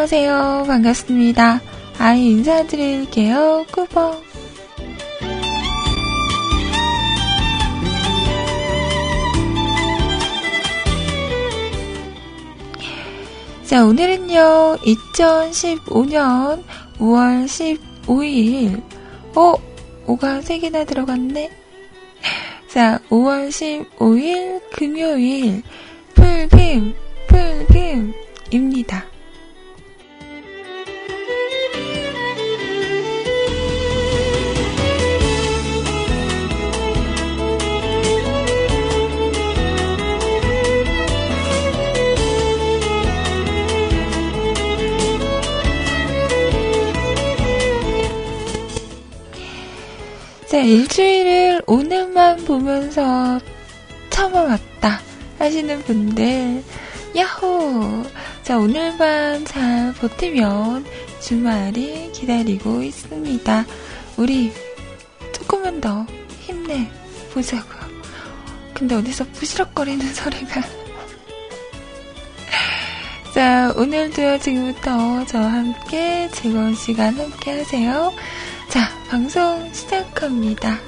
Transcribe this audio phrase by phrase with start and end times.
[0.00, 0.64] 안녕하세요.
[0.66, 1.60] 반갑습니다.
[1.98, 3.66] 아이 인사드릴게요.
[3.70, 4.24] 꾸벅.
[13.66, 16.64] 자, 오늘은요, 2015년
[16.98, 18.82] 5월 15일.
[19.36, 19.54] 어?
[20.06, 21.50] 5가 3개나 들어갔네?
[22.68, 25.62] 자, 5월 15일 금요일
[26.14, 26.94] 풀빔,
[27.28, 29.09] 풀빔입니다.
[50.60, 53.40] 자, 일주일을 오늘만 보면서
[54.10, 55.00] 참아왔다
[55.38, 56.62] 하시는 분들,
[57.16, 58.02] 야호!
[58.42, 60.84] 자, 오늘만 잘 버티면
[61.22, 63.64] 주말이 기다리고 있습니다.
[64.18, 64.52] 우리
[65.32, 66.04] 조금만 더
[66.40, 67.80] 힘내보자고요.
[68.74, 70.60] 근데 어디서 부시럭거리는 소리가.
[73.32, 78.12] 자, 오늘도요, 지금부터 저와 함께 즐거운 시간 함께 하세요.
[79.10, 80.78] 자, 방송 시작합니다.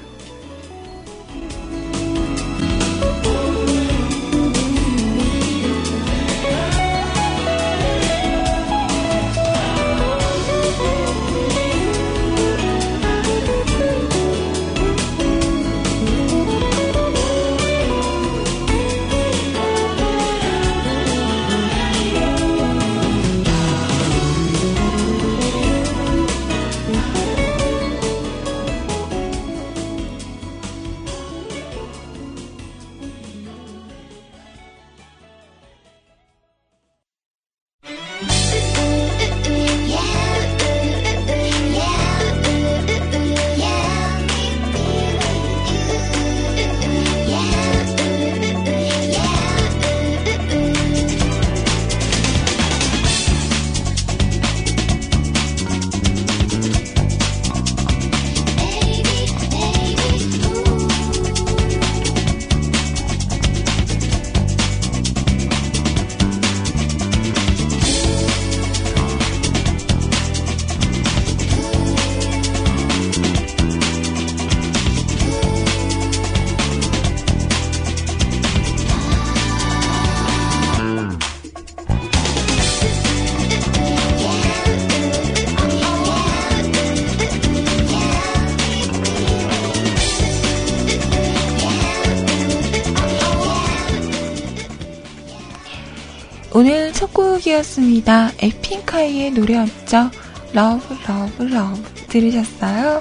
[97.62, 98.32] 첫 곡이었습니다.
[98.38, 100.10] 에픽하이의 노래였죠.
[100.52, 103.00] Love Love Love 들으셨어요?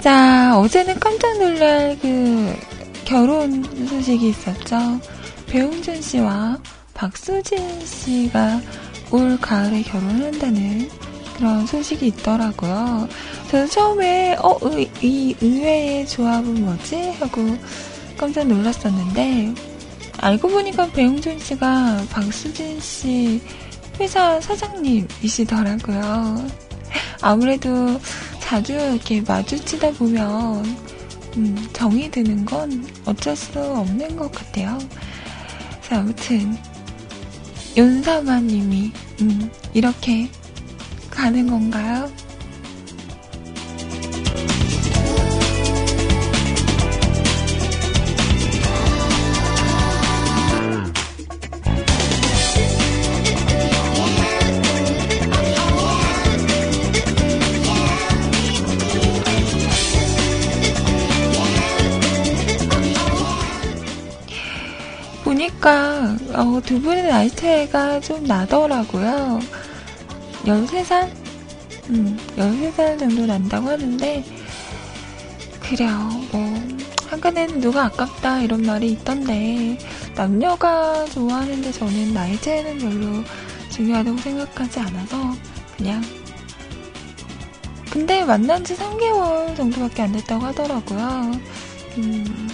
[0.00, 2.54] 자, 어제는 깜짝 놀랄 그
[3.04, 4.76] 결혼 소식이 있었죠.
[5.48, 6.58] 배용준 씨와
[6.94, 8.60] 박수진 씨가
[9.10, 10.88] 올 가을에 결혼한다는
[11.36, 13.08] 그런 소식이 있더라고요.
[13.50, 17.10] 저는 처음에 어, 이, 이 의외의 조합은 뭐지?
[17.20, 17.56] 하고
[18.16, 19.71] 깜짝 놀랐었는데
[20.22, 23.42] 알고 보니까 배용준 씨가 박수진 씨
[23.98, 26.46] 회사 사장님이시더라고요.
[27.20, 28.00] 아무래도
[28.38, 30.64] 자주 이렇게 마주치다 보면
[31.36, 34.78] 음, 정이 드는 건 어쩔 수 없는 것 같아요.
[35.82, 36.56] 자, 아무튼
[37.76, 38.92] 윤사마님이
[39.22, 40.30] 음, 이렇게
[41.10, 42.08] 가는 건가요?
[65.62, 69.38] 보니까 어, 두 분의 나이 차이가 좀 나더라고요.
[70.44, 71.08] 13살?
[71.90, 74.24] 음, 13살 정도 난다고 하는데
[75.60, 75.88] 그래요.
[76.32, 76.54] 뭐
[77.06, 79.78] 한간에는 누가 아깝다 이런 말이 있던데
[80.16, 83.24] 남녀가 좋아하는데 저는 나이 차이는 별로
[83.70, 85.16] 중요하다고 생각하지 않아서
[85.76, 86.02] 그냥
[87.90, 91.32] 근데 만난 지 3개월 정도밖에 안 됐다고 하더라고요.
[91.98, 92.48] 음,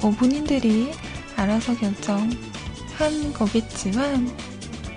[0.00, 0.92] 뭐 본인들이
[1.38, 4.30] 알아서 결정한 거겠지만,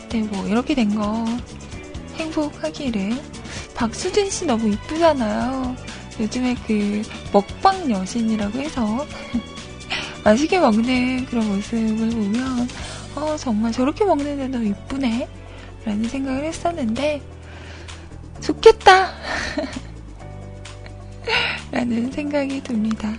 [0.10, 1.26] 네, 뭐, 이렇게 된 거
[2.18, 3.14] 행복하기를.
[3.76, 5.76] 박수진 씨 너무 이쁘잖아요.
[6.20, 7.02] 요즘에 그
[7.32, 9.08] 먹방 여신이라고 해서
[10.24, 12.68] 맛있게 먹는 그런 모습을 보면,
[13.16, 15.28] 어, 정말 저렇게 먹는데 너무 이쁘네.
[15.86, 17.22] 라는 생각을 했었는데,
[18.42, 19.12] 좋겠다!
[21.72, 23.14] 라는 생각이 듭니다.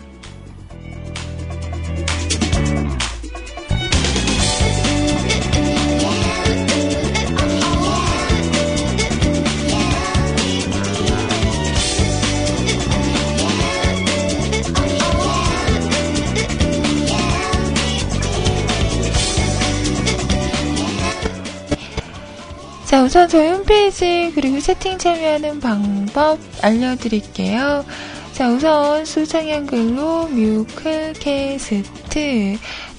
[22.92, 27.86] 자, 우선 저희 홈페이지 그리고 세팅 참여하는 방법 알려드릴게요.
[28.34, 31.78] 자, 우선 수상향 글로 뮤클캐스트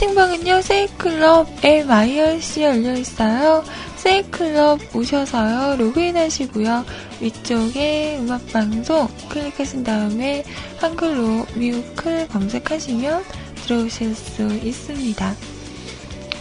[0.01, 3.63] 채팅방은요, 세이클럽 MIRC 열려있어요.
[3.97, 6.87] 세이클럽 오셔서요, 로그인 하시고요.
[7.21, 10.43] 위쪽에 음악방송 클릭하신 다음에
[10.79, 13.25] 한글로 뮤클 검색하시면
[13.57, 15.35] 들어오실 수 있습니다.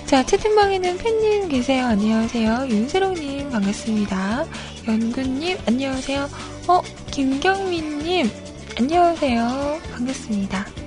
[0.06, 1.86] 자, 채팅방에는 팬님 계세요.
[1.86, 2.68] 안녕하세요.
[2.70, 4.46] 윤세롱님 반갑습니다.
[4.88, 6.30] 연구님 안녕하세요.
[6.70, 6.82] 어,
[7.12, 8.32] 김경민님
[8.78, 9.80] 안녕하세요.
[9.92, 10.79] 반갑습니다.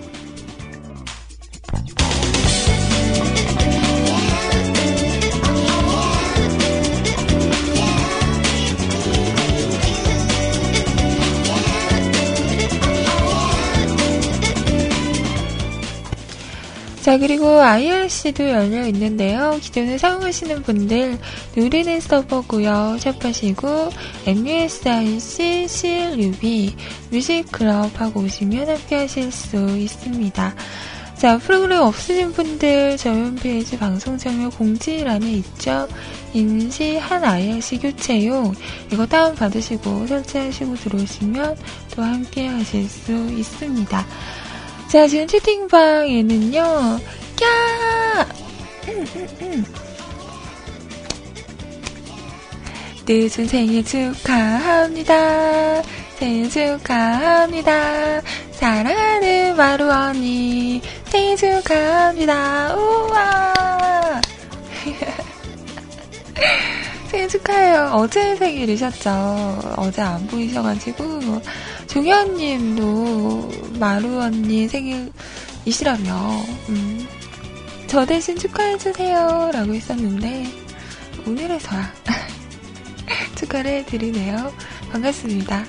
[17.03, 19.59] 자, 그리고 IRC도 열려 있는데요.
[19.61, 21.19] 기존에 사용하시는 분들
[21.57, 22.97] 누리는 서버고요.
[23.01, 23.91] 샵하시고
[24.25, 26.77] MUSIC CLUB
[27.11, 30.55] 뮤직클럽 하고 오시면 함께 하실 수 있습니다.
[31.17, 35.89] 자, 프로그램 없으신 분들 저희 홈페이지 방송 참여 공지란에 있죠.
[36.35, 38.55] 인시 한 IRC 교체용
[38.93, 41.57] 이거 다운받으시고 설치하시고 들어오시면
[41.97, 44.07] 또 함께 하실 수 있습니다.
[44.93, 47.01] 자, 지금 채팅방에는요,
[48.89, 49.65] 음.
[53.09, 55.83] 늦은 생일 축하합니다.
[56.17, 58.21] 생일 축하합니다.
[58.51, 62.77] 사랑하는 마루 언니, 생일 축하합니다.
[62.77, 64.21] 우와!
[67.09, 67.93] 생일 축하해요.
[67.95, 69.75] 어제 생일이셨죠?
[69.79, 71.41] 어제 안 보이셔가지고.
[71.93, 77.07] 종현님도 마루 언니 생일이시라며, 음,
[77.87, 79.51] 저 대신 축하해주세요.
[79.53, 80.47] 라고 했었는데,
[81.27, 81.93] 오늘에서야
[83.37, 84.55] 축하를 해드리네요.
[84.91, 85.67] 반갑습니다.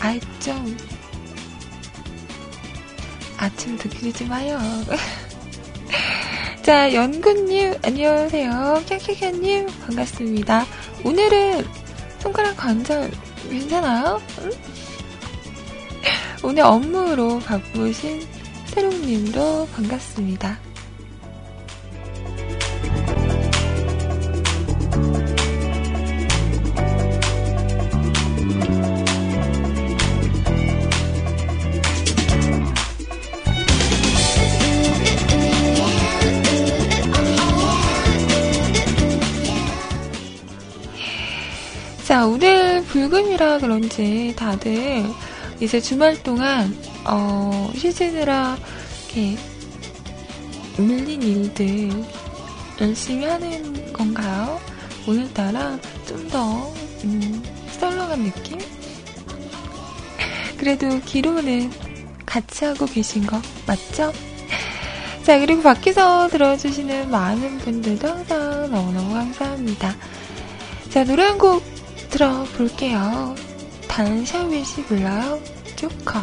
[0.00, 0.76] 아이, 좀,
[3.36, 4.58] 아침부터 그러지 마요.
[6.62, 8.82] 자, 연구님, 안녕하세요.
[8.84, 10.66] 캬캬캬님, 반갑습니다.
[11.04, 11.64] 오늘은
[12.18, 13.12] 손가락 관절
[13.48, 14.20] 괜찮아요?
[14.40, 14.50] 응?
[16.48, 18.22] 오늘 업무로 바쁘신
[18.66, 20.60] 새롱님도 반갑습니다.
[42.04, 45.02] 자, 오늘 불금이라 그런지 다들
[45.60, 48.56] 이제 주말 동안, 어, 쉬시느라,
[49.08, 49.36] 이렇게,
[50.78, 51.90] 밀린 일들
[52.80, 54.60] 열심히 하는 건가요?
[55.06, 56.72] 오늘따라 좀 더,
[57.04, 57.42] 음,
[57.78, 58.58] 썰렁한 느낌?
[60.58, 61.70] 그래도 기로는
[62.26, 64.12] 같이 하고 계신 거 맞죠?
[65.22, 69.94] 자, 그리고 밖에서 들어주시는 많은 분들도 항상 너무너무 감사합니다.
[70.90, 71.62] 자, 노래 한 곡
[72.10, 73.34] 들어볼게요.
[73.96, 75.40] 단샤윗이 불러요.
[75.74, 76.22] 조커.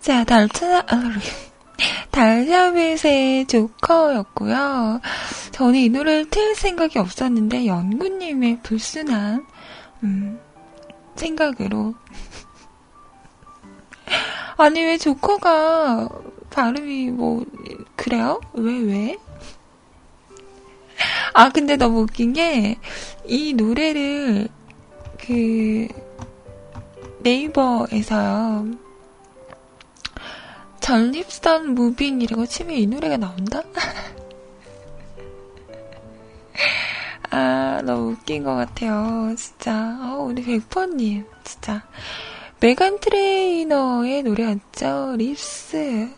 [0.00, 0.86] 자, 달차,
[2.10, 5.00] 달샤빗의 조커였고요.
[5.52, 9.46] 저는 이 노래를 틀 생각이 없었는데, 연구님의 불순한,
[10.02, 10.40] 음,
[11.16, 11.94] 생각으로.
[14.56, 16.08] 아니, 왜 조커가
[16.48, 17.44] 발음이 뭐,
[17.94, 18.40] 그래요?
[18.54, 19.18] 왜, 왜?
[21.34, 22.78] 아, 근데 너무 웃긴 게,
[23.26, 24.48] 이 노래를,
[25.18, 25.88] 그,
[27.18, 28.89] 네이버에서요.
[30.90, 33.62] 전립선 moving이라고 치면 이 노래가 나온다?
[37.30, 39.32] 아, 너무 웃긴 것 같아요.
[39.36, 39.96] 진짜.
[40.02, 41.24] 어, 우리 백퍼님.
[41.44, 41.86] 진짜.
[42.58, 45.14] 메간 트레이너의 노래였죠.
[45.16, 46.10] Lips,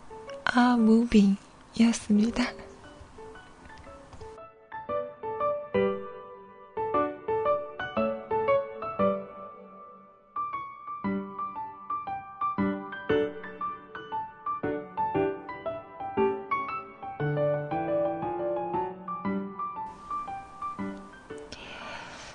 [0.44, 1.37] are, moving.
[1.79, 2.62] 이었습니다.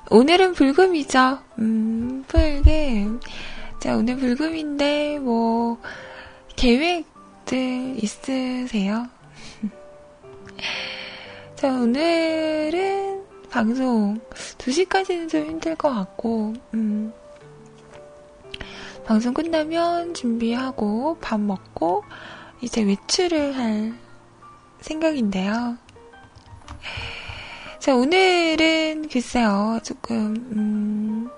[0.10, 1.40] 오늘은 불금이죠.
[1.60, 3.20] 음, 불금.
[3.80, 5.78] 자, 오늘 불금인데, 뭐,
[6.56, 9.08] 계획들 있으세요?
[11.56, 14.20] 자, 오늘은 방송
[14.58, 17.12] 2시까지는 좀 힘들 것 같고, 음,
[19.06, 22.06] 방송 끝나면 준비하고, 밥 먹고,
[22.62, 23.94] 이제 외출을 할
[24.80, 25.78] 생각인데요.
[27.88, 31.30] 자, 오늘은 글쎄요, 조금, 음,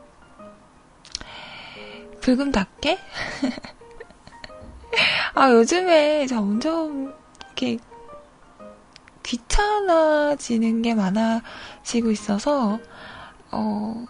[2.22, 2.98] 불금답게?
[5.36, 7.14] 아, 요즘에 점점,
[7.46, 7.78] 이렇게,
[9.22, 12.80] 귀찮아지는 게 많아지고 있어서,
[13.52, 14.06] 어,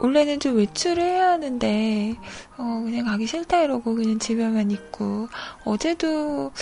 [0.00, 2.16] 원래는 좀 외출을 해야 하는데,
[2.56, 5.28] 어, 그냥 가기 싫다 이러고 그냥 집에만 있고,
[5.66, 6.52] 어제도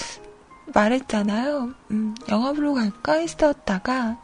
[0.72, 1.74] 말했잖아요.
[1.90, 4.20] 음, 영화 보러 갈까 했었다가,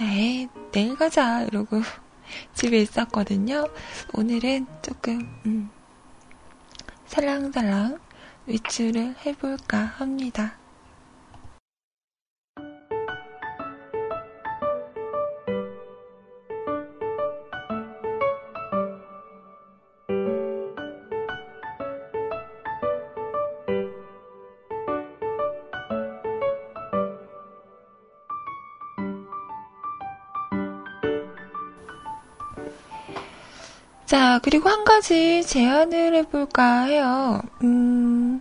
[0.00, 1.80] 에이, 내일 가자, 이러고
[2.54, 3.66] 집에 있었거든요.
[4.14, 5.70] 오늘은 조금, 음,
[7.06, 7.98] 살랑살랑
[8.46, 10.56] 외출을 해볼까 합니다.
[34.06, 37.42] 자, 그리고 한 가지 제안을 해볼까 해요.
[37.64, 38.40] 음,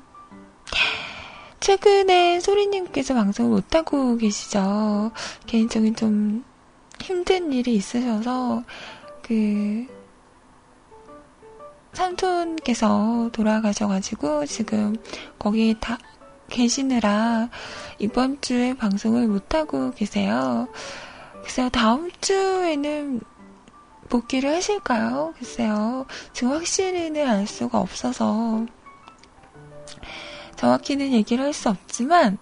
[1.60, 5.12] 최근에 소리님께서 방송을 못하고 계시죠.
[5.48, 6.46] 개인적인 좀
[7.02, 8.64] 힘든 일이 있으셔서,
[9.24, 9.88] 그,
[11.94, 14.96] 삼촌께서 돌아가셔가지고, 지금
[15.40, 15.98] 거기 다
[16.48, 17.50] 계시느라
[17.98, 20.68] 이번 주에 방송을 못하고 계세요.
[21.42, 23.22] 그래서 다음 주에는
[24.10, 25.34] 복귀를 하실까요?
[25.38, 26.06] 글쎄요.
[26.34, 28.66] 지금 확실히는 알 수가 없어서
[30.56, 32.38] 정확히는 얘기를 할 수 없지만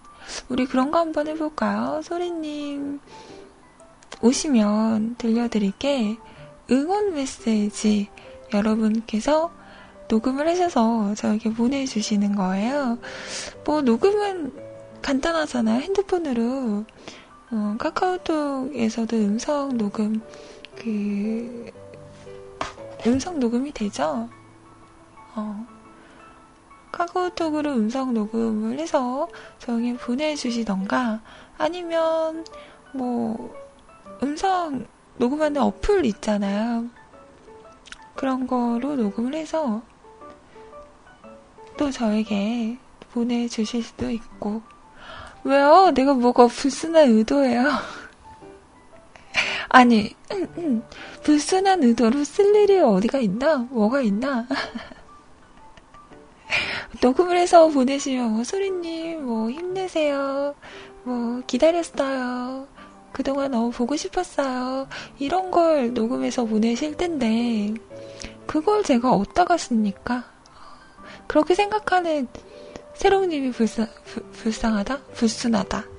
[0.48, 2.00] 우리 그런 거 한번 해볼까요?
[2.02, 3.00] 소리님
[4.22, 6.16] 오시면 들려드릴게
[6.70, 8.08] 응원 메시지
[8.52, 9.52] 여러분께서
[10.08, 12.98] 녹음을 하셔서 저에게 보내주시는 거예요.
[13.64, 14.52] 뭐, 녹음은
[15.02, 15.80] 간단하잖아요.
[15.80, 16.84] 핸드폰으로.
[17.50, 20.22] 어, 카카오톡에서도 음성 녹음,
[20.76, 21.70] 그,
[23.06, 24.28] 음성 녹음이 되죠?
[25.34, 25.66] 어,
[26.92, 29.28] 카카오톡으로 음성 녹음을 해서
[29.58, 31.20] 저에게 보내주시던가,
[31.58, 32.44] 아니면,
[32.92, 33.54] 뭐,
[34.22, 36.86] 음성 녹음하는 어플 있잖아요.
[38.14, 39.82] 그런 거로 녹음을 해서
[41.76, 42.78] 또 저에게
[43.12, 44.62] 보내주실 수도 있고.
[45.44, 45.92] 왜요?
[45.94, 47.64] 내가 뭐가 불순한 의도예요?
[49.68, 50.82] 아니, 음, 음,
[51.22, 53.58] 불순한 의도로 쓸 일이 어디가 있나?
[53.70, 54.46] 뭐가 있나?
[57.02, 60.54] 녹음을 해서 보내시면, 뭐, 소리님, 뭐, 힘내세요.
[61.02, 62.68] 뭐, 기다렸어요.
[63.12, 64.88] 그동안 너무 보고 싶었어요.
[65.18, 67.74] 이런 걸 녹음해서 보내실 텐데,
[68.46, 70.24] 그걸 제가 어디다가 씁니까?
[71.26, 72.28] 그렇게 생각하는
[72.94, 74.98] 새로운님이 불쌍, 불, 불쌍하다?
[75.14, 75.93] 불순하다.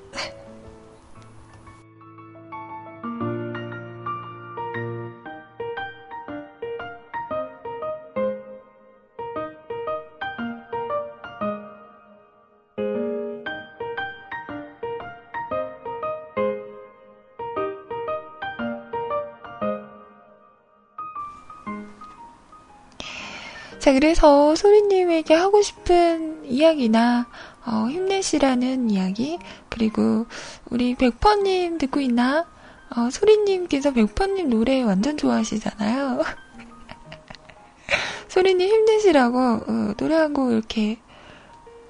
[23.86, 27.28] 자, 그래서 소리님에게 하고 싶은 이야기나,
[27.64, 30.26] 어, 힘내시라는 이야기, 그리고
[30.70, 32.48] 우리 백퍼님 듣고 있나?
[32.90, 36.18] 어, 소리님께서 백퍼님 노래 완전 좋아하시잖아요.
[38.26, 40.98] 소리님 힘내시라고, 어, 노래 한 곡 이렇게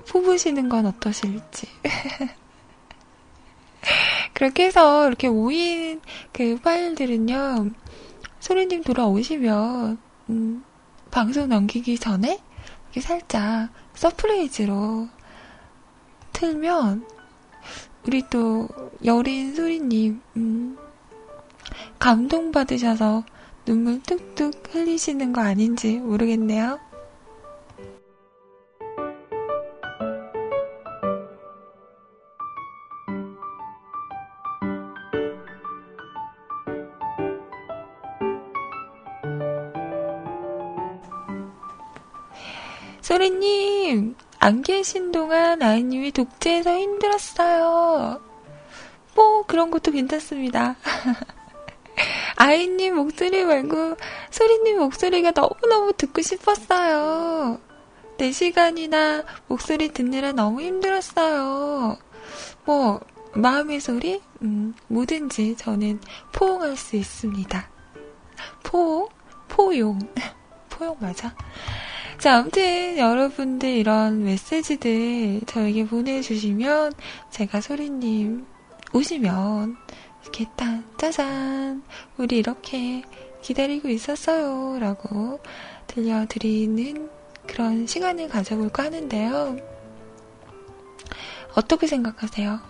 [0.07, 1.67] 뽑으시는 건 어떠실지.
[4.35, 6.03] 그렇게 해서 이렇게 모인
[6.35, 7.71] 그 파일들은요,
[8.41, 9.97] 소리님 돌아오시면,
[10.29, 10.63] 음,
[11.17, 12.43] 방송 넘기기 전에
[12.85, 15.09] 이렇게 살짝 surprise로
[16.35, 17.07] 틀면
[18.07, 18.69] 우리 또
[19.03, 20.77] 여린 소리님 음,
[21.99, 23.25] 감동받으셔서
[23.65, 26.79] 눈물 뚝뚝 흘리시는 거 아닌지 모르겠네요.
[43.17, 48.21] 소리님, 안 계신 동안 아이님이 독재에서 힘들었어요.
[49.15, 50.77] 뭐, 그런 것도 괜찮습니다.
[52.37, 53.97] 아이님 목소리 말고
[54.31, 57.59] 소리님 목소리가 너무너무 듣고 싶었어요.
[58.19, 61.97] 4시간이나 목소리 듣느라 너무 힘들었어요.
[62.67, 63.01] 뭐,
[63.33, 64.21] 마음의 소리?
[64.43, 66.01] 음, 뭐든지 저는
[66.33, 67.67] 포용할 수 있습니다.
[68.63, 69.09] 포,
[69.49, 69.99] 포용.
[70.69, 71.35] 포용 맞아?
[72.19, 76.95] 자, 아무튼 여러분들 이런 메시지들 저에게 보내주시면
[77.31, 78.47] 제가 소리님
[78.95, 79.77] 오시면
[80.23, 81.83] 이렇게 딱 짜잔
[82.17, 83.03] 우리 이렇게
[83.43, 85.41] 기다리고 있었어요 라고
[85.89, 87.11] 들려드리는
[87.47, 89.59] 그런 시간을 가져볼까 하는데요.
[91.55, 92.61] 어떻게 생각하세요?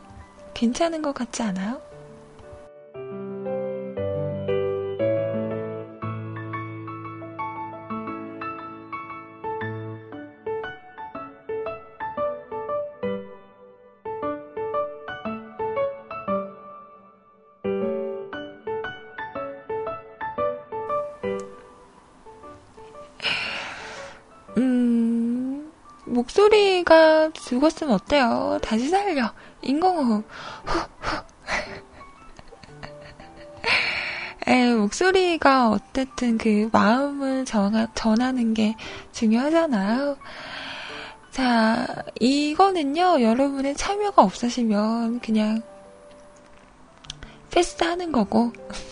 [0.54, 1.80] 괜찮은 것 같지 않아요?
[26.16, 28.58] 목소리가 죽었으면 어때요?
[28.62, 29.32] 다시 살려.
[29.62, 30.24] 인공호흡.
[34.48, 38.76] 에, 목소리가 어쨌든 그 마음을 전하, 전하는 게
[39.12, 40.16] 중요하잖아요.
[41.32, 41.86] 자,
[42.20, 45.60] 이거는요, 여러분의 참여가 없으시면 그냥
[47.50, 48.52] 패스하는 거고,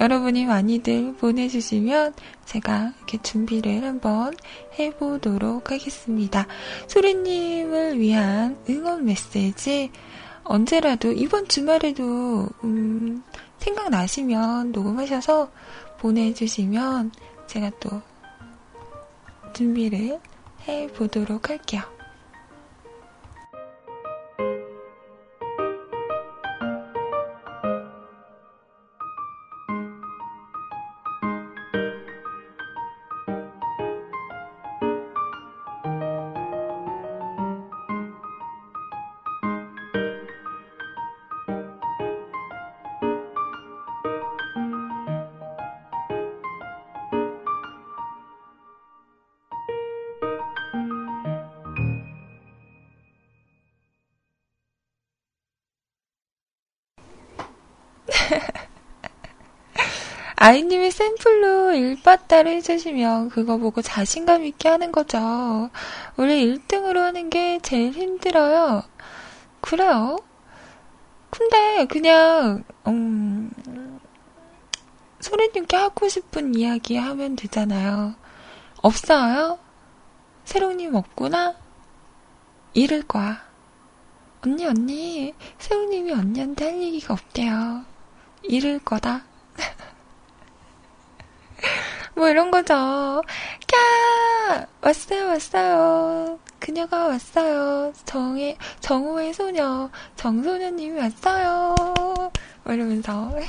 [0.00, 4.32] 여러분이 많이들 보내주시면 제가 이렇게 준비를 한번
[4.78, 6.46] 해보도록 하겠습니다.
[6.86, 9.90] 소리님을 위한 응원 메시지
[10.44, 13.22] 언제라도 이번 주말에도 음,
[13.58, 15.50] 생각나시면 녹음하셔서
[15.98, 17.10] 보내주시면
[17.48, 18.00] 제가 또
[19.52, 20.20] 준비를
[20.66, 21.97] 해보도록 할게요.
[60.40, 65.18] 아이님이 샘플로 일빠따를 해주시면 그거 보고 자신감 있게 하는 거죠.
[66.16, 68.84] 원래 1등으로 하는 게 제일 힘들어요.
[69.60, 70.16] 그래요?
[71.30, 73.50] 근데 그냥 음,
[75.18, 78.14] 소리님께 하고 싶은 이야기 하면 되잖아요.
[78.80, 79.58] 없어요?
[80.44, 81.56] 세롱님 없구나?
[82.74, 83.42] 이럴 거야.
[84.46, 87.84] 언니, 언니, 세롱님이 언니한테 할 얘기가 없대요.
[88.44, 89.24] 이럴 거다.
[92.14, 92.74] 뭐 이런 거죠.
[92.74, 93.22] 캬!
[94.80, 96.38] 왔어요, 왔어요.
[96.58, 97.92] 그녀가 왔어요.
[98.04, 101.74] 정의, 정호의 소녀, 정소녀님이 왔어요.
[101.76, 103.32] 뭐 이러면서.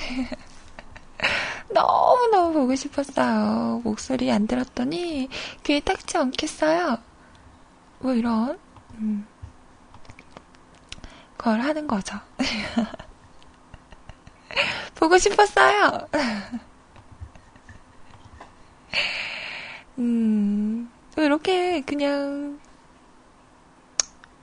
[1.72, 3.82] 너무너무 보고 싶었어요.
[3.84, 5.30] 목소리 안 들었더니
[5.64, 6.98] 귀에 탁지 않겠어요.
[8.00, 8.58] 뭐 이런,
[8.96, 9.28] 음,
[11.38, 12.18] 걸 하는 거죠.
[14.96, 16.08] 보고 싶었어요.
[19.98, 22.60] 음, 이렇게 그냥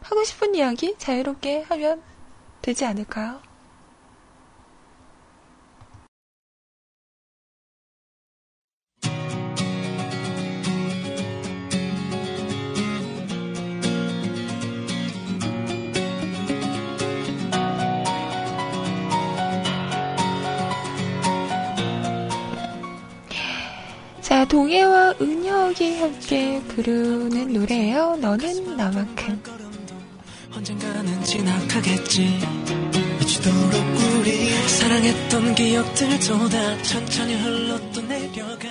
[0.02, 2.02] 하고 싶은 이야기 자유롭게 하면
[2.62, 3.45] 되지 않을까요?
[24.26, 28.16] 자, 동해와 은혁이 함께 부르는 노래예요.
[28.16, 29.40] 너는 나만큼.
[30.52, 32.40] 언젠가는 지나가겠지.
[33.20, 33.72] 미치도록
[34.18, 38.68] 우리 사랑했던 기억들도 다 천천히 흘러 또 내려가.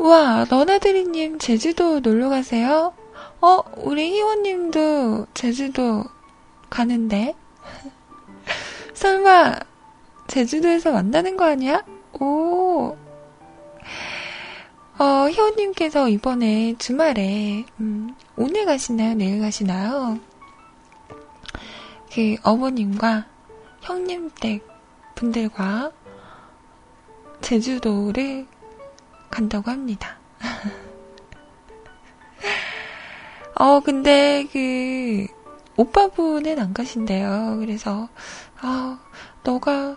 [0.00, 2.92] 우와, 너나들이님 제주도 놀러 가세요?
[3.42, 6.04] 어, 우리 희원님도 제주도
[6.68, 7.34] 가는데?
[8.92, 9.58] 설마,
[10.26, 11.82] 제주도에서 만나는 거 아니야?
[12.20, 12.98] 오.
[14.98, 19.14] 어, 희원님께서 이번에 주말에, 음, 오늘 가시나요?
[19.14, 20.18] 내일 가시나요?
[22.12, 23.24] 그, 어머님과
[23.80, 24.68] 형님 댁
[25.14, 25.92] 분들과
[27.40, 28.46] 제주도를
[29.30, 30.18] 간다고 합니다.
[33.60, 35.26] 어, 근데 그,
[35.76, 37.58] 오빠분은 안 가신대요.
[37.60, 38.08] 그래서,
[38.60, 38.98] 아,
[39.44, 39.96] 너가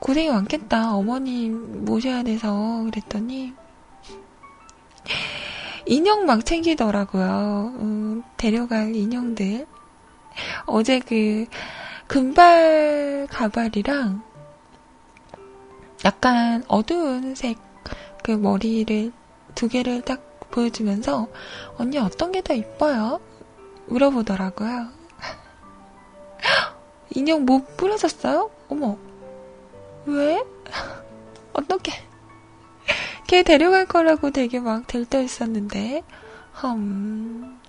[0.00, 0.94] 고생이 많겠다.
[0.94, 2.84] 어머님 모셔야 돼서.
[2.84, 3.54] 그랬더니,
[5.86, 7.72] 인형 막 챙기더라고요.
[7.80, 9.66] 음, 데려갈 인형들.
[10.66, 11.46] 어제 그,
[12.06, 14.22] 금발 가발이랑,
[16.04, 17.70] 약간 어두운 색
[18.22, 19.12] 그 머리를
[19.54, 21.28] 두 개를 딱 보여주면서
[21.76, 23.20] 언니 어떤 게 더 이뻐요?
[23.86, 24.88] 물어보더라고요.
[27.14, 28.50] 인형 뭐 부러졌어요?
[28.68, 28.96] 어머.
[30.06, 30.42] 왜?
[31.52, 31.92] 어떻게?
[33.26, 36.02] 걔 데려갈 거라고 되게 막 들떠 있었는데,
[36.64, 37.60] 음.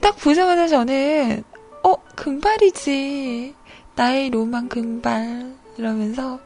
[0.00, 1.44] 딱 보자마자 저는,
[1.84, 3.54] 어, 금발이지.
[3.94, 5.54] 나의 로망 금발.
[5.76, 6.40] 이러면서,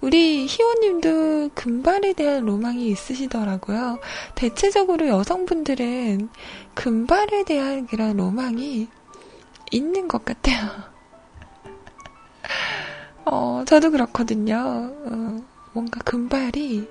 [0.00, 3.98] 우리 희호님도 금발에 대한 로망이 있으시더라고요.
[4.34, 6.28] 대체적으로 여성분들은
[6.74, 8.88] 금발에 대한 그런 로망이
[9.70, 10.68] 있는 것 같아요.
[13.24, 14.56] 어, 저도 그렇거든요.
[14.56, 16.88] 어, 뭔가 금발이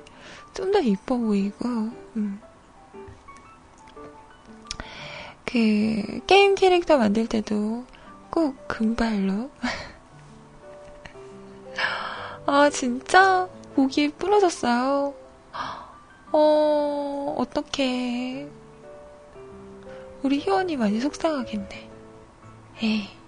[0.54, 1.68] 좀 더 이뻐 보이고,
[2.16, 2.40] 음.
[5.46, 7.86] 그, 게임 캐릭터 만들 때도
[8.30, 9.50] 꼭 금발로.
[12.46, 13.48] 아, 진짜?
[13.76, 15.14] 목이 부러졌어요.
[16.34, 18.48] 어, 어떡해.
[20.24, 21.90] 우리 희원이 많이 속상하겠네.
[22.84, 23.21] 에이.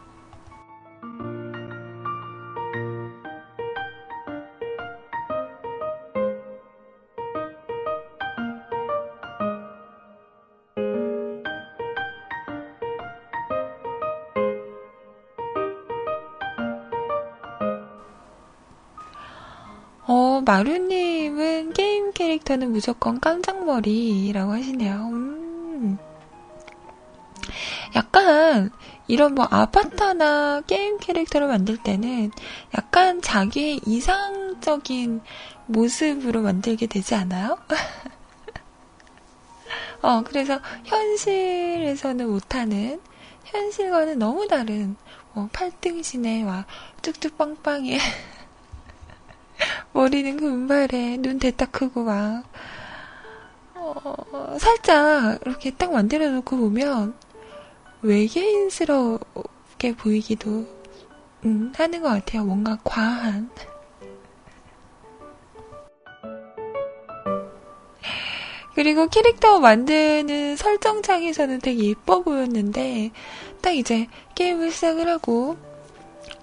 [20.43, 25.09] 마루님은 게임 캐릭터는 무조건 깜짝머리라고 하시네요.
[25.11, 25.97] 음.
[27.95, 28.71] 약간
[29.07, 32.31] 이런 뭐 아바타나 게임 캐릭터를 만들 때는
[32.77, 35.21] 약간 자기의 이상적인
[35.67, 37.57] 모습으로 만들게 되지 않아요?
[40.01, 42.99] 어, 그래서 현실에서는 못하는
[43.45, 44.95] 현실과는 너무 다른
[45.33, 46.65] 뭐 팔등신에 와
[47.01, 47.99] 뚝뚝 빵빵해
[49.93, 52.43] 머리는 금발에 눈 대딱 크고 막.
[53.75, 53.93] 어,
[54.31, 57.15] 어, 살짝 이렇게 딱 만들어 놓고 보면
[58.01, 60.65] 외계인스럽게 보이기도
[61.45, 62.45] 음, 하는 것 같아요.
[62.45, 63.49] 뭔가 과한.
[68.75, 73.11] 그리고 캐릭터 만드는 설정창에서는 되게 예뻐 보였는데,
[73.61, 75.57] 딱 이제 게임을 시작을 하고,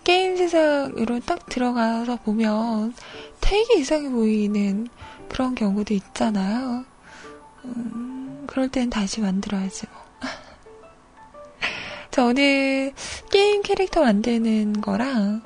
[0.04, 2.94] 게임 세상으로 딱 들어가서 보면
[3.40, 4.88] 되게 이상해 보이는
[5.28, 6.84] 그런 경우도 있잖아요.
[7.64, 10.00] 음, 그럴 땐 다시 만들어야지 뭐.
[12.10, 12.92] 저는
[13.30, 15.42] 게임 캐릭터 만드는 거랑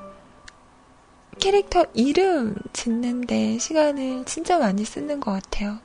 [1.39, 5.79] 캐릭터 이름 짓는데 시간을 진짜 많이 쓰는 것 같아요.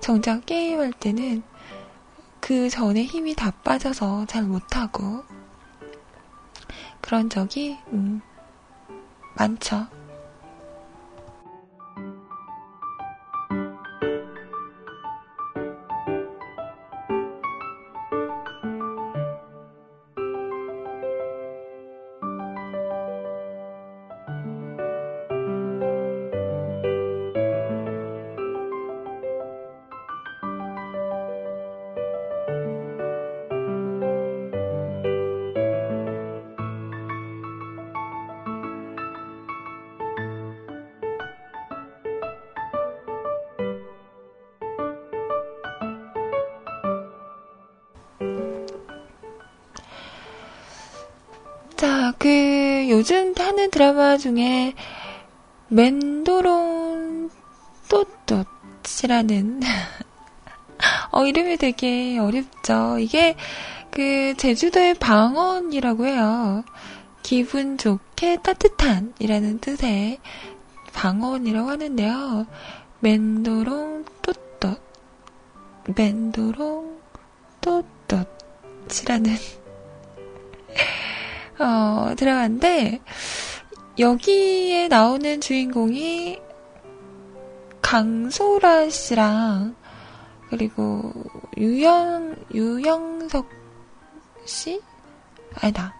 [0.00, 1.42] 정작 게임할 때는
[2.40, 5.24] 그 전에 힘이 다 빠져서 잘 못하고
[7.06, 8.20] 그런 적이 음,
[9.36, 9.86] 많죠.
[53.56, 54.74] 하는 드라마 중에
[55.68, 57.30] 맨도롱
[57.88, 59.62] 또또이라는
[61.10, 62.98] 어 이름이 되게 어렵죠.
[62.98, 63.34] 이게
[63.90, 66.64] 그 제주도의 방언이라고 해요.
[67.22, 70.18] 기분 좋게 따뜻한이라는 뜻의
[70.92, 72.46] 방언이라고 하는데요.
[73.00, 74.76] 맨도롱 또또
[75.96, 77.00] 맨도롱
[77.62, 79.34] 또또이라는
[81.58, 83.00] 어, 들어갔는데,
[83.98, 86.38] 여기에 나오는 주인공이
[87.80, 89.74] 강소라 씨랑,
[90.50, 91.12] 그리고
[91.56, 93.48] 유영, 유영석
[94.44, 94.82] 씨?
[95.54, 95.94] 아니다.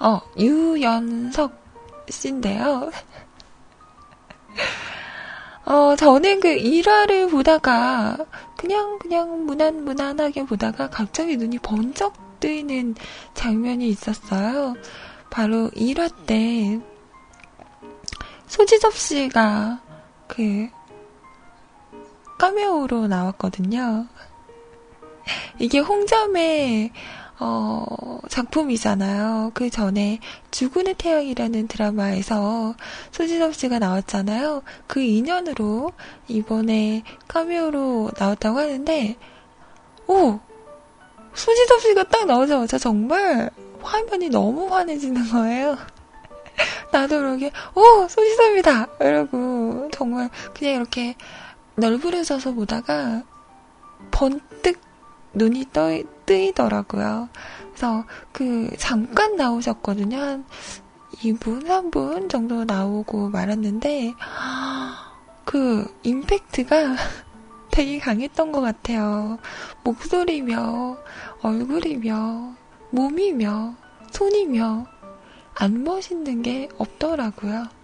[0.00, 1.52] 어, 유연석
[2.08, 2.90] 씨인데요.
[5.64, 8.16] 어, 저는 그 일화를 보다가
[8.56, 12.96] 그냥 그냥 무난 무난하게 보다가 갑자기 눈이 번쩍 뜨이는
[13.34, 14.74] 장면이 있었어요.
[15.30, 16.80] 바로 일화 때
[18.46, 19.80] 소지섭 씨가
[20.26, 20.68] 그
[22.38, 24.06] 까메오로 나왔거든요.
[25.58, 26.90] 이게 홍점의
[27.44, 29.50] 어, 작품이잖아요.
[29.52, 30.20] 그 전에
[30.52, 32.76] 죽은의 태양이라는 드라마에서
[33.10, 34.62] 소지섭 씨가 나왔잖아요.
[34.86, 35.90] 그 인연으로
[36.28, 39.16] 이번에 카메오로 나왔다고 하는데,
[40.06, 40.38] 오!
[41.34, 43.50] 소지섭 씨가 딱 나오자마자 정말
[43.82, 45.76] 화면이 너무 환해지는 거예요.
[46.92, 48.06] 나도 모르게, 오!
[48.08, 48.86] 소지섭이다!
[49.00, 51.16] 이러고, 정말 그냥 이렇게
[51.74, 53.24] 널브러져서 보다가
[54.12, 54.91] 번뜩
[55.34, 55.90] 눈이 떠,
[56.26, 57.28] 뜨이더라고요.
[57.70, 60.18] 그래서 그 잠깐 나오셨거든요.
[60.18, 60.44] 한
[61.16, 64.14] 2분, 3분 정도 나오고 말았는데,
[65.44, 66.96] 그 임팩트가
[67.70, 69.38] 되게 강했던 것 같아요.
[69.84, 70.96] 목소리며,
[71.42, 72.54] 얼굴이며,
[72.90, 73.74] 몸이며,
[74.10, 74.86] 손이며,
[75.54, 77.81] 안 멋있는 게 없더라고요.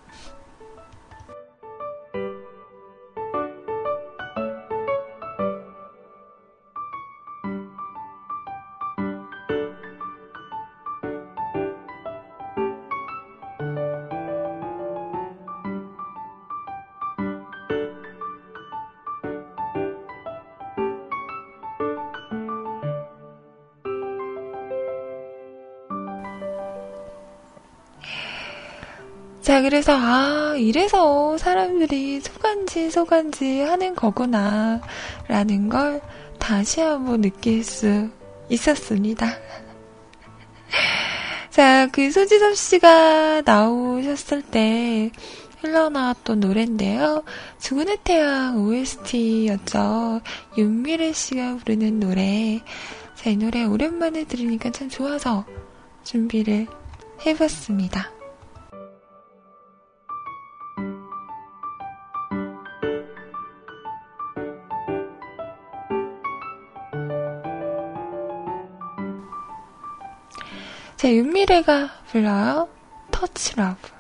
[29.58, 34.80] 자, 그래서, 아, 이래서 사람들이 소간지, 소간지 하는 거구나,
[35.26, 36.00] 라는 걸
[36.38, 38.08] 다시 한번 느낄 수
[38.50, 39.26] 있었습니다.
[41.50, 45.10] 자, 그 소지섭 씨가 나오셨을 때
[45.60, 47.24] 흘러나왔던 노래인데요.
[47.58, 50.20] 죽은의 태양 OST였죠.
[50.56, 52.60] 윤미래 씨가 부르는 노래.
[53.16, 55.44] 자, 이 노래 오랜만에 들으니까 참 좋아서
[56.04, 56.68] 준비를
[57.26, 58.17] 해봤습니다.
[70.98, 72.68] 자, 윤미래가 불러요.
[73.12, 73.97] 터치 러브.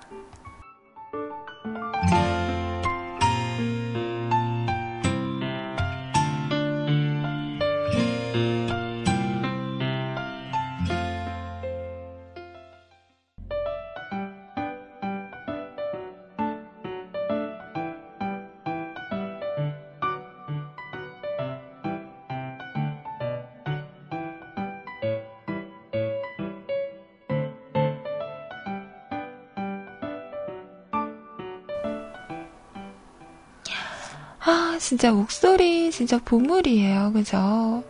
[34.48, 37.12] 아, 진짜 목소리 진짜 보물이에요.
[37.12, 37.84] 그죠?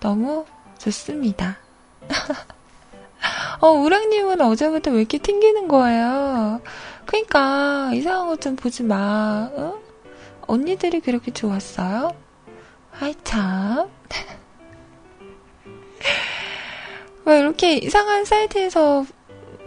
[0.00, 0.44] 너무
[0.78, 1.58] 좋습니다.
[3.60, 6.60] 어, 우랑님은 어제부터 왜 이렇게 튕기는 거예요?
[7.06, 9.48] 그니까, 이상한 것 좀 보지 마.
[9.52, 9.78] 어?
[10.48, 12.16] 언니들이 그렇게 좋았어요?
[13.00, 13.88] 아이, 참.
[17.24, 19.06] 왜 이렇게 이상한 사이트에서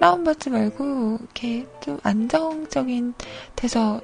[0.01, 3.13] 다운받지 말고, 이렇게 좀 안정적인
[3.55, 4.01] 데서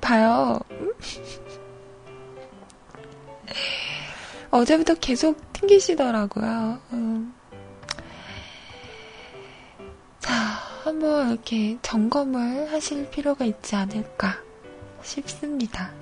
[0.00, 0.58] 봐요.
[4.50, 6.80] 어제부터 계속 튕기시더라고요.
[6.92, 7.34] 음.
[10.20, 10.34] 자,
[10.84, 14.36] 한번 이렇게 점검을 하실 필요가 있지 않을까
[15.02, 16.01] 싶습니다.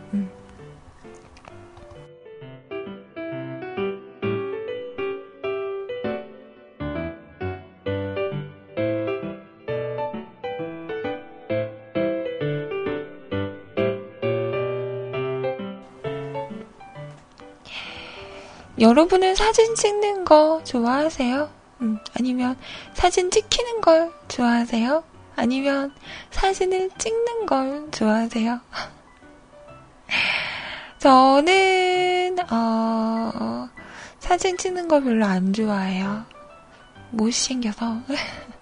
[18.81, 21.51] 여러분은 사진 찍는 거 좋아하세요?
[21.83, 22.57] 음, 아니면
[22.95, 25.05] 사진 찍히는 걸 좋아하세요?
[25.37, 25.95] 아니면
[26.31, 28.59] 사진을 찍는 걸 좋아하세요?
[30.99, 33.69] 저는, 어,
[34.19, 36.25] 사진 찍는 걸 별로 안 좋아해요.
[37.11, 38.01] 못 생겨서.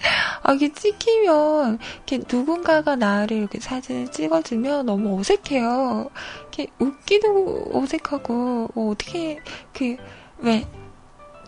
[0.42, 6.10] 아, 이게 찍히면, 이렇게 누군가가 나를 이렇게 사진을 찍어주면 너무 어색해요.
[6.40, 9.40] 이렇게 웃기도 어색하고, 뭐 어떻게,
[9.72, 9.96] 그,
[10.38, 10.66] 왜,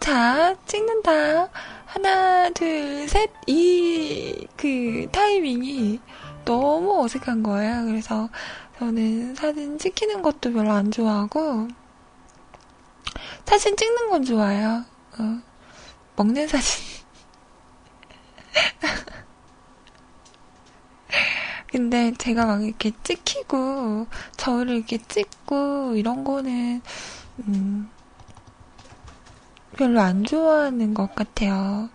[0.01, 1.49] 자, 찍는다.
[1.87, 6.01] 하나, 둘, 셋, 이, 그, 타이밍이
[6.45, 7.85] 너무 어색한 거예요.
[7.87, 8.29] 그래서
[8.79, 11.69] 저는 사진 찍히는 것도 별로 안 좋아하고,
[13.45, 14.85] 사진 찍는 건 좋아요.
[15.19, 15.41] 어,
[16.17, 16.92] 먹는 사진.
[21.71, 26.83] 근데 제가 막 이렇게 찍히고, 저를 이렇게 찍고, 이런 거는,
[27.47, 27.91] 음,
[29.77, 31.89] 별로 안 좋아하는 것 같아요.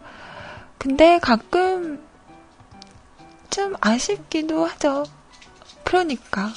[0.78, 2.06] 근데 가끔
[3.50, 5.04] 좀 아쉽기도 하죠.
[5.84, 6.54] 그러니까.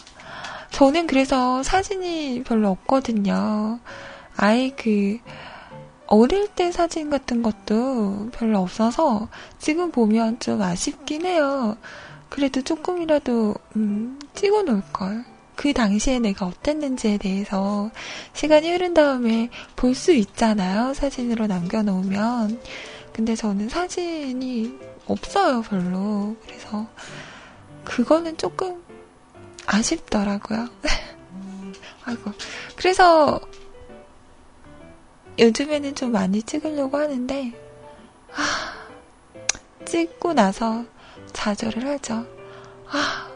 [0.71, 3.81] 저는 그래서 사진이 별로 없거든요.
[4.37, 5.19] 아예 그,
[6.11, 11.77] 어릴 때 사진 같은 것도 별로 없어서 지금 보면 좀 아쉽긴 해요.
[12.29, 15.25] 그래도 조금이라도 음, 찍어 놓을 걸.
[15.55, 17.91] 그 당시에 내가 어땠는지에 대해서
[18.33, 20.95] 시간이 흐른 다음에 볼 수 있잖아요.
[20.95, 22.61] 사진으로 남겨 놓으면.
[23.13, 26.35] 근데 저는 사진이 없어요, 별로.
[26.43, 26.89] 그래서
[27.85, 28.83] 그거는 조금
[29.67, 30.69] 아쉽더라고요.
[32.05, 32.33] 아이고.
[32.75, 33.41] 그래서
[35.39, 37.53] 요즘에는 좀 많이 찍으려고 하는데,
[38.35, 38.75] 아,
[39.85, 40.85] 찍고 나서
[41.33, 42.27] 좌절을 하죠.
[42.89, 43.31] 아,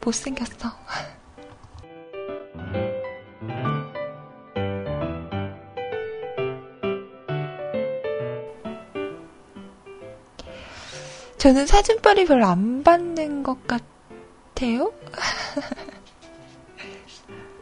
[0.00, 0.70] 못생겼어.
[11.38, 14.92] 저는 사진빨이 별로 안 받는 것 같아요?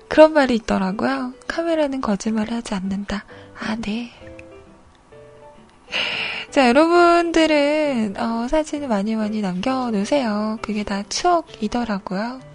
[0.06, 1.32] 그런 말이 있더라고요.
[1.46, 3.24] 카메라는 거짓말을 하지 않는다.
[3.60, 4.10] 아, 네.
[6.50, 10.58] 자, 여러분들은, 어, 사진을 많이 많이 남겨놓으세요.
[10.62, 12.49] 그게 다 추억이더라고요.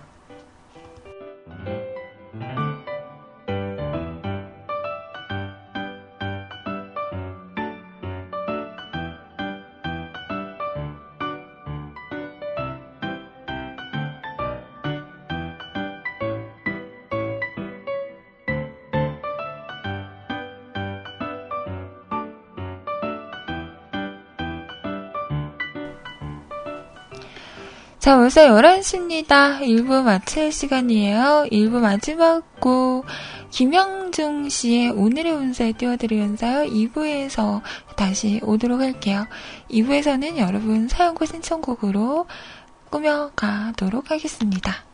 [28.06, 29.62] 자, 벌써 11시입니다.
[29.62, 31.48] 1부 마칠 시간이에요.
[31.52, 33.04] 1부 마지막 곡,
[33.50, 36.70] 김영중 씨의 오늘의 운세 띄워드리면서요.
[36.70, 37.64] 2부에서
[37.98, 39.26] 다시 오도록 할게요.
[39.72, 42.28] 2부에서는 여러분 사연과 신청곡으로
[42.92, 44.86] 꾸며가도록 하겠습니다.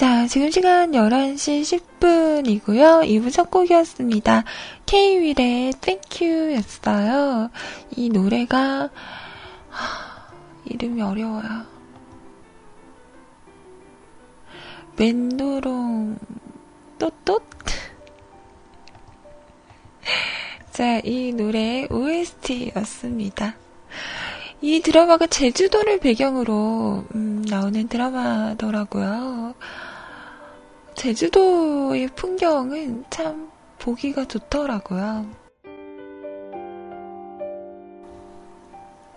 [0.00, 3.06] 자, 지금 시간 11시 10분이고요.
[3.06, 4.44] 2부 첫 곡이었습니다.
[4.86, 7.50] K-윌의 Thank You였어요.
[7.96, 8.88] 이 노래가,
[9.68, 10.32] 하,
[10.64, 11.66] 이름이 어려워요.
[14.96, 16.16] 맨도롱,
[16.98, 17.40] 또또?
[20.72, 23.54] 자, 이 노래 OST였습니다.
[24.62, 29.54] 이 드라마가 제주도를 배경으로 음, 나오는 드라마더라고요.
[31.00, 35.30] 제주도의 풍경은 참 보기가 좋더라고요.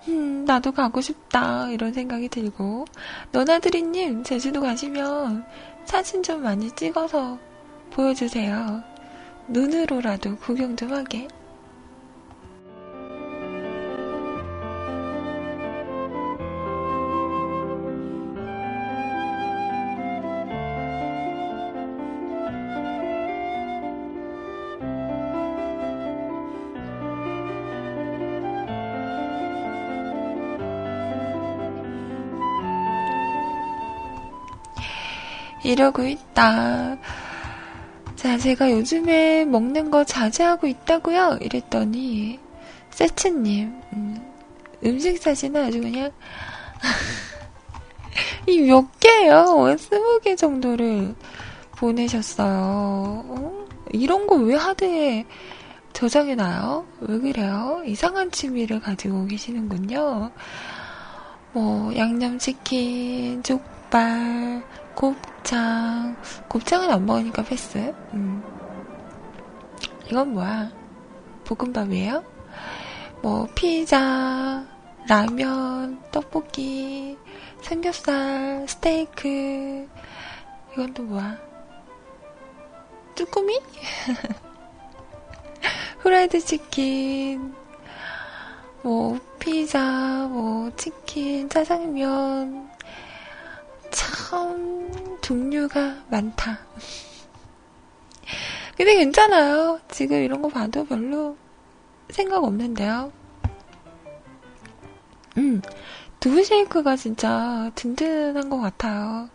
[0.08, 2.86] 음, 나도 가고 싶다, 이런 생각이 들고,
[3.34, 5.44] 너나드리님, 제주도 가시면
[5.84, 7.38] 사진 좀 많이 찍어서
[7.92, 8.82] 보여주세요.
[9.50, 11.28] 눈으로라도 구경 좀 하게.
[35.64, 36.98] 이러고 있다.
[38.16, 41.40] 자, 제가 요즘에 먹는 거 자제하고 있다고요?
[41.42, 42.40] 이랬더니
[42.92, 46.12] 세츠님 음, 식 사진은 아주 그냥
[48.48, 49.76] 이 몇 개요?
[49.80, 51.16] 스무 개 정도를
[51.78, 53.24] 보내셨어요.
[53.26, 53.66] 어?
[53.92, 55.26] 이런 거 왜 하드에
[55.94, 56.86] 저장해놔요?
[57.02, 57.82] 왜 그래요?
[57.86, 60.32] 이상한 취미를 가지고 계시는군요.
[61.54, 64.64] 뭐 양념치킨, 족발,
[64.96, 66.16] 곱창.
[66.48, 67.94] 곱창은 안 먹으니까 패스.
[68.14, 68.44] 음.
[70.10, 70.72] 이건 뭐야?
[71.46, 72.24] 볶음밥이에요?
[73.22, 74.66] 뭐, 피자,
[75.08, 77.18] 라면, 떡볶이,
[77.62, 79.88] 삼겹살, 스테이크.
[80.74, 81.38] 이건 또 뭐야?
[83.16, 83.60] 쭈꾸미?
[86.00, 87.54] 후라이드 치킨,
[88.82, 92.70] 뭐, 피자, 뭐, 치킨, 짜장면,
[93.94, 96.60] 참 종류가 많다.
[98.76, 99.80] 근데 괜찮아요.
[99.90, 101.38] 지금 이런 거 봐도 별로
[102.10, 103.14] 생각 없는데요.
[105.38, 105.62] 음,
[106.20, 109.30] 두부 쉐이크가 진짜 든든한 것 같아요.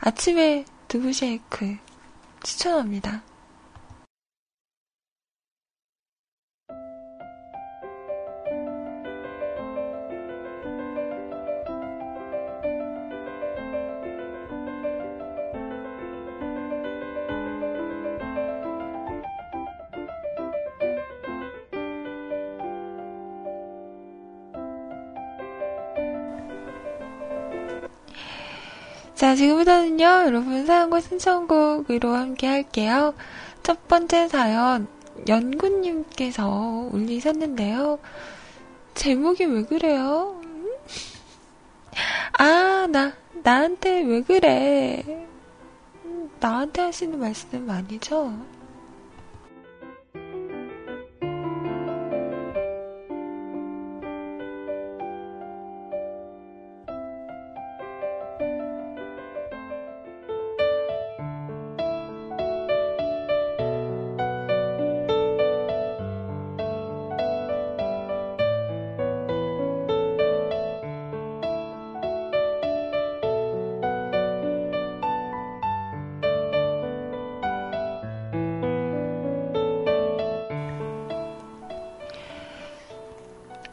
[0.00, 1.76] 아침에 두부 쉐이크
[2.42, 3.22] 추천합니다.
[29.18, 33.14] 자, 지금부터는요, 여러분 사연과 신청곡으로 함께 할게요.
[33.64, 34.86] 첫 번째 사연,
[35.26, 37.98] 연구님께서 올리셨는데요.
[38.94, 40.40] 제목이 왜 그래요?
[42.38, 43.12] 아, 나,
[43.42, 45.26] 나한테 왜 그래?
[46.38, 48.38] 나한테 하시는 말씀 아니죠?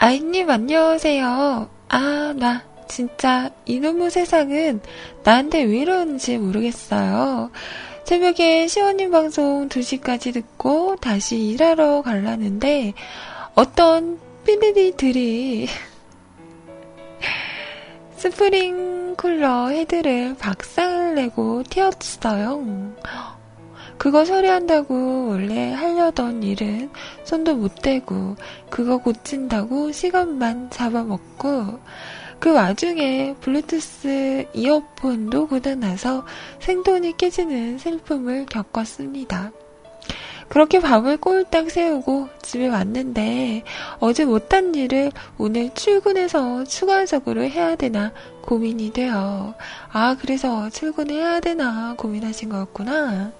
[0.05, 1.67] 아이님 안녕하세요.
[1.89, 4.79] 아, 나 진짜 이놈의 세상은
[5.23, 7.49] 나한테 왜 이러는지 모르겠어요.
[8.03, 12.93] 새벽에 시원님 방송 2시까지 듣고 다시 일하러 갈라는데
[13.55, 15.69] 어떤 삐리리들이
[18.17, 22.63] 스프링 쿨러 헤드를 박살 내고 튀었어요.
[23.97, 26.89] 그거 처리한다고 원래 하려던 일은
[27.23, 28.35] 손도 못 대고
[28.69, 31.79] 그거 고친다고 시간만 잡아먹고
[32.39, 36.25] 그 와중에 블루투스 이어폰도 고장나서
[36.59, 39.51] 생돈이 깨지는 슬픔을 겪었습니다.
[40.47, 43.63] 그렇게 밤을 꼴딱 세우고 집에 왔는데
[43.99, 49.55] 어제 못한 일을 오늘 출근해서 추가적으로 해야 되나 고민이 돼요.
[49.91, 53.31] 아, 그래서 출근해야 되나 고민하신 거였구나.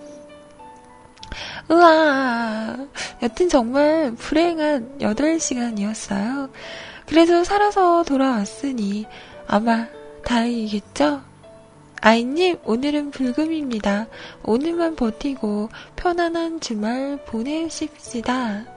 [1.70, 2.78] 우와.
[3.24, 6.50] 여튼 정말 불행한 8시간이었어요.
[7.08, 9.06] 그래도 살아서 돌아왔으니
[9.48, 9.88] 아마
[10.24, 11.22] 다행이겠죠?
[12.02, 14.08] 아이님, 오늘은 불금입니다.
[14.44, 18.75] 오늘만 버티고 편안한 주말 보내십시다.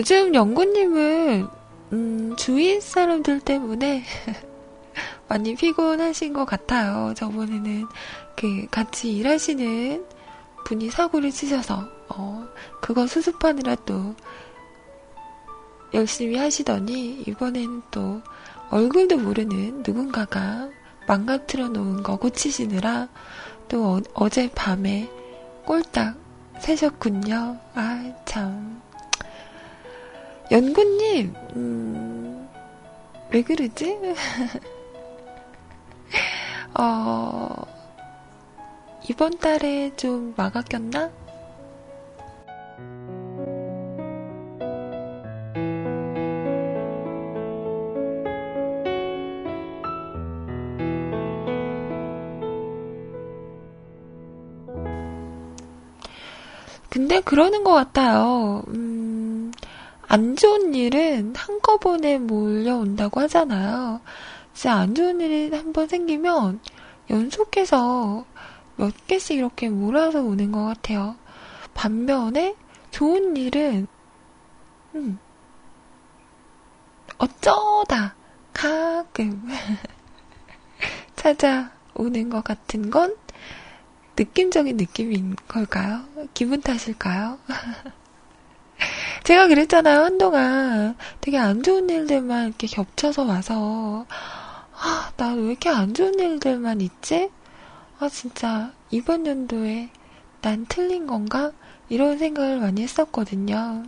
[0.00, 1.46] 요즘 영구님은
[1.92, 4.02] 음, 주위 사람들 때문에
[5.28, 7.12] 많이 피곤하신 것 같아요.
[7.14, 7.84] 저번에는
[8.34, 10.06] 그 같이 일하시는
[10.64, 12.48] 분이 사고를 치셔서 어,
[12.80, 14.14] 그거 수습하느라 또
[15.92, 18.22] 열심히 하시더니 이번에는 또
[18.70, 20.70] 얼굴도 모르는 누군가가
[21.08, 23.08] 망가뜨려 놓은 거 고치시느라
[23.68, 25.10] 또 어, 제 밤에
[25.66, 26.16] 꼴딱
[26.58, 27.58] 새셨군요.
[27.74, 28.80] 아, 참.
[30.50, 32.48] 연구님, 음,
[33.32, 33.96] 왜 그러지?
[36.76, 37.54] 어,
[39.08, 41.10] 이번 달에 좀 마가 꼈나?
[56.88, 58.64] 근데 그러는 것 같아요.
[58.68, 58.89] 음,
[60.12, 64.00] 안 좋은 일은 한꺼번에 몰려온다고 하잖아요.
[64.52, 66.60] 진짜 안 좋은 일이 한 번 생기면
[67.10, 68.26] 연속해서
[68.76, 71.16] 몇 개씩 이렇게 몰아서 오는 것 같아요.
[71.74, 72.56] 반면에
[72.90, 73.86] 좋은 일은,
[74.94, 75.18] 음,
[77.18, 78.16] 어쩌다
[78.52, 79.46] 가끔
[81.16, 83.16] 찾아오는 것 같은 건
[84.18, 86.04] 느낌적인 느낌인 걸까요?
[86.34, 87.38] 기분 탓일까요?
[89.24, 90.96] 제가 그랬잖아요, 한동안.
[91.20, 94.06] 되게 안 좋은 일들만 이렇게 겹쳐서 와서,
[94.72, 97.30] 아, 나 왜 이렇게 안 좋은 일들만 있지?
[97.98, 99.90] 아, 진짜, 이번 연도에
[100.40, 101.52] 난 틀린 건가?
[101.88, 103.84] 이런 생각을 많이 했었거든요.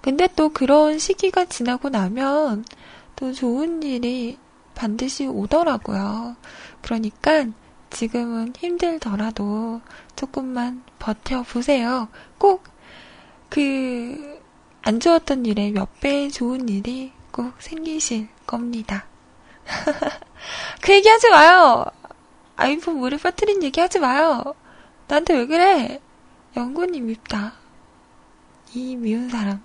[0.00, 2.64] 근데 또 그런 시기가 지나고 나면
[3.16, 4.38] 또 좋은 일이
[4.74, 6.36] 반드시 오더라고요.
[6.82, 7.46] 그러니까
[7.90, 9.80] 지금은 힘들더라도
[10.16, 12.08] 조금만 버텨보세요.
[12.38, 12.64] 꼭
[13.50, 14.40] 그,
[14.82, 19.06] 안 좋았던 일에 몇 배 좋은 일이 꼭 생기실 겁니다.
[20.82, 21.84] 그 얘기 하지 마요!
[22.56, 24.54] 아이폰 물에 빠뜨린 얘기 하지 마요!
[25.08, 26.00] 나한테 왜 그래?
[26.56, 27.54] 영군이 밉다.
[28.74, 29.62] 이 미운 사람.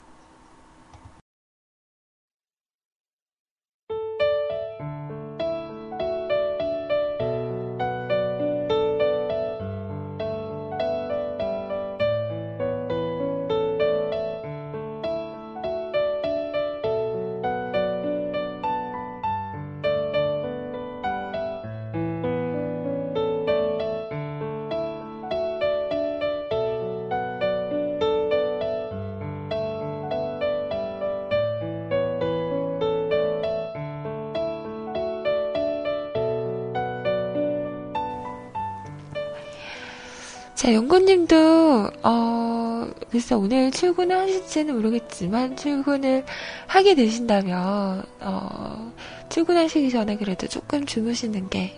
[40.64, 46.24] 자, 연구님도, 어, 글쎄, 오늘 출근을 하실지는 모르겠지만, 출근을
[46.68, 48.93] 하게 되신다면, 어,
[49.28, 51.78] 출근하시기 전에 그래도 조금 주무시는 게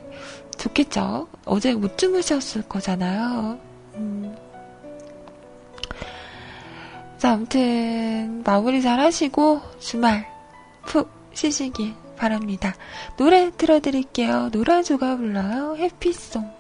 [0.60, 1.28] 좋겠죠?
[1.46, 3.58] 어제 못 주무셨을 거잖아요.
[3.96, 4.36] 음.
[7.18, 10.28] 자, 아무튼, 마무리 잘 하시고, 주말
[10.86, 12.76] 푹 쉬시길 바랍니다.
[13.18, 14.50] 노래 틀어드릴게요.
[14.54, 15.76] 노라조가 불러요.
[15.76, 16.55] 해피송.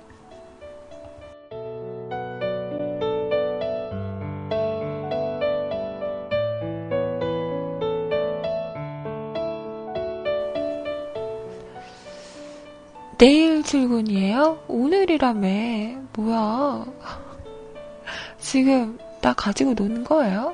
[13.17, 14.65] 내일 출근이에요?
[14.67, 15.47] 오늘이라며.
[16.13, 16.85] 뭐야.
[18.39, 20.53] 지금 나 가지고 노는 거예요?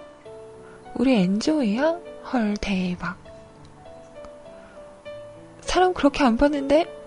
[0.95, 1.99] 우리 엔조이야?
[2.31, 3.17] 헐, 대박.
[5.61, 7.00] 사람 그렇게 안 봤는데?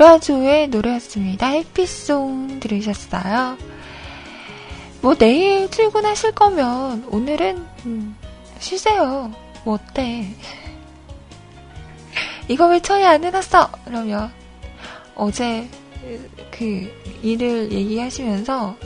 [0.00, 1.48] 유라조의 노래였습니다.
[1.48, 3.58] 해피송 들으셨어요.
[5.02, 8.16] 뭐 내일 출근하실 거면 오늘은 음,
[8.58, 9.30] 쉬세요.
[9.62, 10.26] 뭐 어때?
[12.48, 13.70] 이거 왜 처리 안 해놨어?
[13.84, 14.32] 그러면
[15.16, 15.68] 어제
[16.50, 16.90] 그
[17.22, 18.76] 일을 얘기하시면서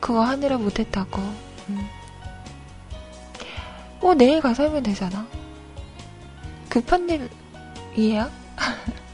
[0.00, 1.20] 그거 하느라 못했다고.
[1.68, 1.86] 음.
[4.00, 5.26] 뭐 내일 가서 하면 되잖아.
[6.70, 7.06] 급한
[7.94, 8.30] 일이에요?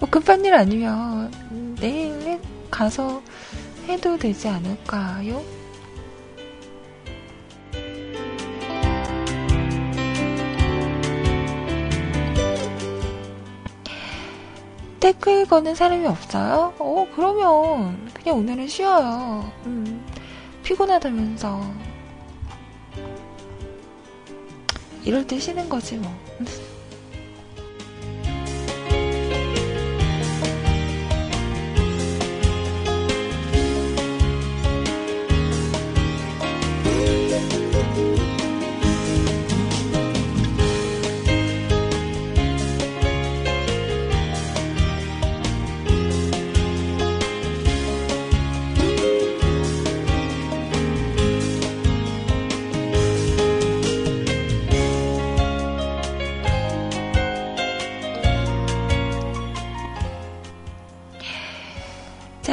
[0.00, 1.30] 뭐 급한 일 아니면
[1.78, 2.40] 내일
[2.70, 3.22] 가서
[3.86, 5.44] 해도 되지 않을까요?
[15.00, 16.74] 댓글 거는 사람이 없어요?
[16.78, 19.50] 어, 그러면 그냥 오늘은 쉬어요.
[19.66, 20.06] 음,
[20.62, 21.60] 피곤하다면서.
[25.04, 26.14] 이럴 때 쉬는 거지 뭐.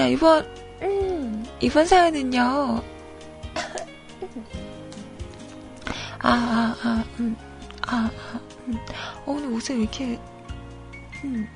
[0.08, 0.46] 이번,
[0.82, 2.82] 음, 이번 사연은요.
[6.20, 7.36] 아, 아, 아, 음,
[7.86, 8.74] 아, 아, 음.
[9.26, 10.20] 어, 오늘 옷을 왜 이렇게,
[11.24, 11.48] 음,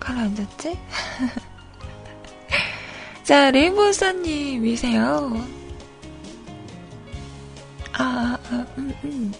[0.00, 0.78] 가라앉았지?
[3.24, 5.46] 자, 레인보우선님이세요.
[7.92, 9.32] 아, 아, 아, 음, 음.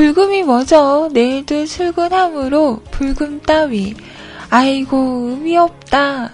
[0.00, 1.10] 불금이 뭐죠?
[1.12, 3.94] 내일도 출근하므로 불금 따위.
[4.48, 4.96] 아이고,
[5.28, 6.32] 의미 없다.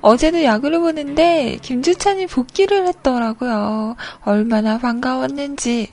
[0.00, 3.96] 어제도 야구를 보는데 김주찬이 복귀를 했더라고요.
[4.22, 5.90] 얼마나 반가웠는지.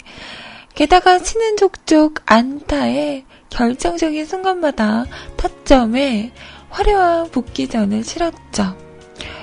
[0.73, 5.03] 게다가 치는 족족 안타에 결정적인 순간마다
[5.35, 6.31] 타점에
[6.69, 8.77] 화려한 복귀전을 치렀죠.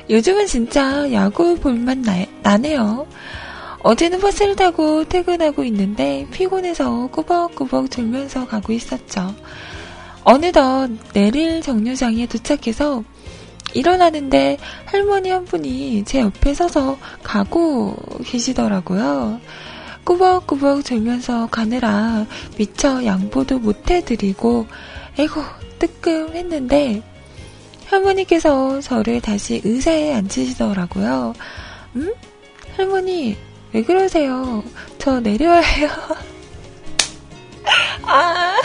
[0.08, 2.06] 요즘은 진짜 야구 볼만
[2.42, 3.06] 나네요.
[3.86, 9.32] 어제는 버스를 타고 퇴근하고 있는데 피곤해서 꾸벅꾸벅 졸면서 가고 있었죠.
[10.24, 13.04] 어느덧 내릴 정류장에 도착해서
[13.74, 19.40] 일어나는데 할머니 한 분이 제 옆에 서서 가고 계시더라고요.
[20.02, 22.26] 꾸벅꾸벅 졸면서 가느라
[22.58, 24.66] 미처 양보도 못 해드리고
[25.16, 25.42] 에고
[25.78, 27.02] 뜨끔 했는데
[27.86, 31.34] 할머니께서 저를 다시 의자에 앉히시더라고요.
[31.94, 32.12] 음?
[32.76, 33.36] 할머니
[33.72, 34.62] 왜 그러세요?
[34.98, 35.88] 저 내려야 해요.
[38.02, 38.56] 아,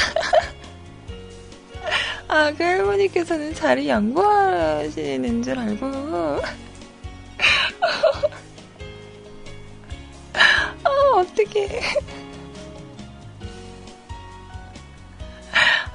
[2.28, 5.86] 아, 그 할머니께서는 자리 양보하시는 줄 알고.
[10.84, 11.82] 아, 어떡해.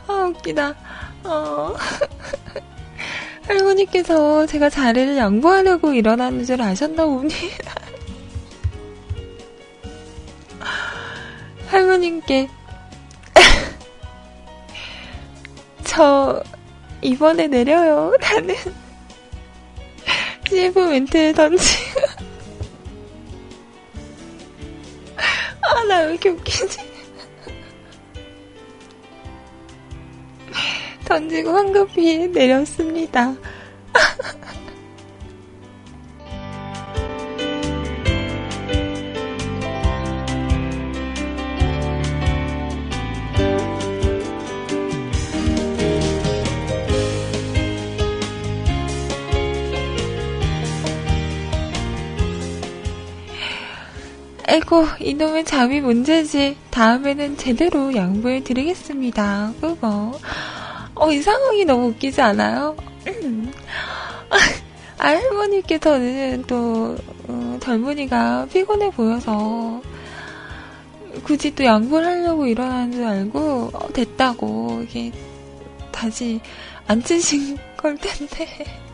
[0.09, 0.75] 아, 웃기다.
[1.25, 1.75] 어.
[3.47, 7.73] 할머니께서 제가 자리를 양보하려고 일어나는 줄 아셨나 봅니다.
[11.69, 12.49] 할머님께
[15.85, 16.43] 저
[17.03, 18.13] 이번에 내려요.
[18.21, 18.55] 나는
[20.49, 22.01] CF 멘트를 던지고
[25.63, 26.79] 아나 왜 이렇게 웃기지?
[31.05, 33.35] 던지고 황급히 내렸습니다.
[54.67, 56.57] 아이고, 이놈의 잠이 문제지.
[56.71, 59.53] 다음에는 제대로 양보해 드리겠습니다.
[59.61, 60.19] 그거.
[60.97, 62.77] 어, 이 상황이 너무 웃기지 않아요?
[64.99, 66.97] 아, 할머니께서는 또,
[67.29, 69.81] 어, 젊은이가 피곤해 보여서,
[71.23, 75.13] 굳이 또 양보를 하려고 일어나는 줄 알고, 어, 됐다고, 이게,
[75.93, 76.41] 다시
[76.89, 78.86] 앉으신 걸 텐데.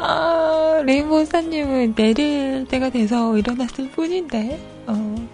[0.00, 5.28] 아, 레인보우사님은 내릴 때가 돼서 일어났을 뿐인데, 어.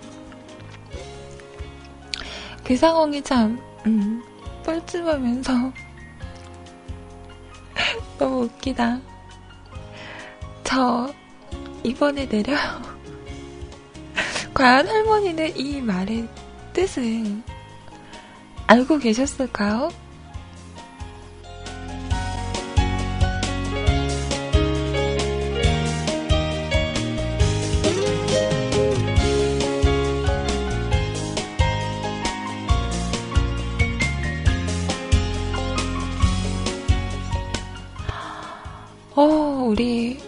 [2.64, 4.22] 그 상황이 참, 음,
[4.64, 5.52] 뻘쭘하면서
[8.18, 9.00] 너무 웃기다.
[10.64, 11.12] 저,
[11.82, 12.58] 이번에 내려요.
[14.54, 16.26] 과연 할머니는 이 말의
[16.72, 17.42] 뜻을
[18.66, 19.90] 알고 계셨을까요?
[39.16, 39.22] 어,
[39.68, 40.18] 우리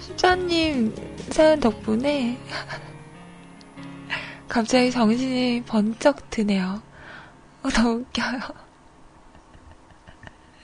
[0.00, 0.94] 수자님
[1.30, 2.38] 사연 덕분에
[4.48, 6.80] 갑자기 정신이 번쩍 드네요.
[7.62, 8.40] 어, 너무 웃겨요.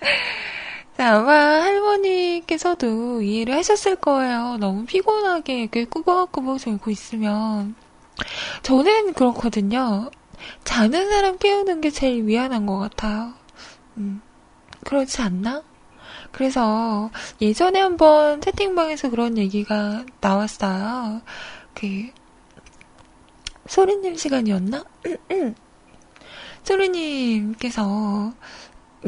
[0.96, 4.56] 자, 아마 할머니께서도 이해를 하셨을 거예요.
[4.58, 7.74] 너무 피곤하게 이렇게 꾸벅꾸벅 졸고 있으면.
[8.62, 10.10] 저는 그렇거든요.
[10.64, 13.34] 자는 사람 깨우는 게 제일 미안한 것 같아요.
[13.98, 14.22] 음,
[14.84, 15.67] 그렇지 않나?
[16.38, 17.10] 그래서
[17.40, 21.20] 예전에 한번 채팅방에서 그런 얘기가 나왔어요.
[21.74, 22.10] 그,
[23.66, 24.84] 소리님 시간이었나?
[26.62, 28.32] 소리님께서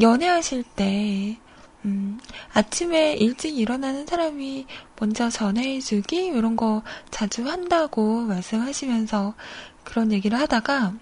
[0.01, 1.39] 연애하실 때,
[1.85, 2.19] 음,
[2.51, 4.67] 아침에 일찍 일어나는 사람이
[4.99, 6.25] 먼저 전화해주기?
[6.25, 9.35] 이런 거 자주 한다고 말씀하시면서
[9.85, 10.95] 그런 얘기를 하다가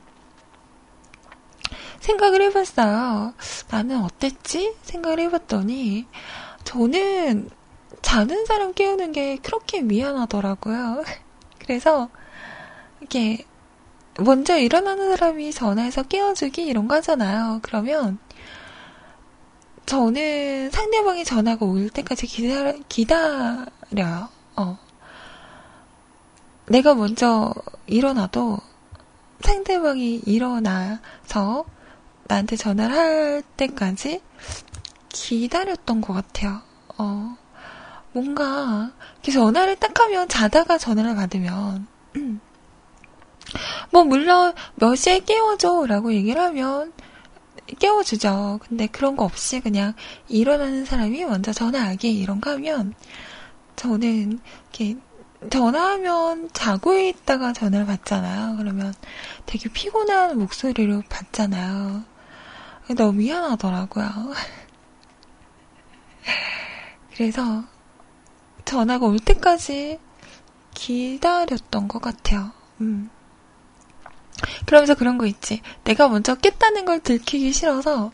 [2.00, 3.34] 생각을 해봤어요.
[3.70, 4.76] 나는 어땠지?
[4.84, 6.06] 생각을 해봤더니
[6.64, 7.50] 저는
[8.02, 11.04] 자는 사람 깨우는 게 그렇게 미안하더라고요.
[11.60, 12.10] 그래서
[13.02, 13.46] 이게
[14.18, 17.60] 먼저 일어나는 사람이 전화해서 깨워주기 이런 거 하잖아요.
[17.62, 18.20] 그러면
[19.86, 24.30] 저는 상대방이 전화가 올 때까지 기다려, 기다려요.
[24.56, 24.78] 어.
[26.68, 27.54] 내가 먼저
[27.88, 28.60] 일어나도
[29.42, 31.66] 상대방이 일어나서
[32.30, 34.22] 나한테 전화를 할 때까지
[35.10, 36.62] 기다렸던 것 같아요.
[36.98, 37.36] 어.
[38.14, 41.88] 뭔가, 전화를 딱 하면 자다가 전화를 받으면,
[43.92, 46.94] 뭐, 물론, 몇 시에 깨워줘 라고 얘기를 하면,
[47.78, 48.60] 깨워주죠.
[48.64, 49.94] 근데 그런 거 없이 그냥
[50.28, 52.94] 일어나는 사람이 먼저 전화하기 이런 거 하면,
[53.76, 54.40] 저는,
[54.74, 54.98] 이렇게,
[55.50, 58.58] 전화하면 자고 있다가 전화를 받잖아요.
[58.58, 58.94] 그러면
[59.46, 62.04] 되게 피곤한 목소리로 받잖아요.
[62.96, 64.08] 너무 미안하더라고요.
[67.14, 67.64] 그래서
[68.66, 70.00] 전화가 올 때까지
[70.74, 72.52] 기다렸던 것 같아요.
[72.82, 73.10] 음.
[74.66, 75.62] 그러면서 그런 거 있지.
[75.84, 78.12] 내가 먼저 깼다는 걸 들키기 싫어서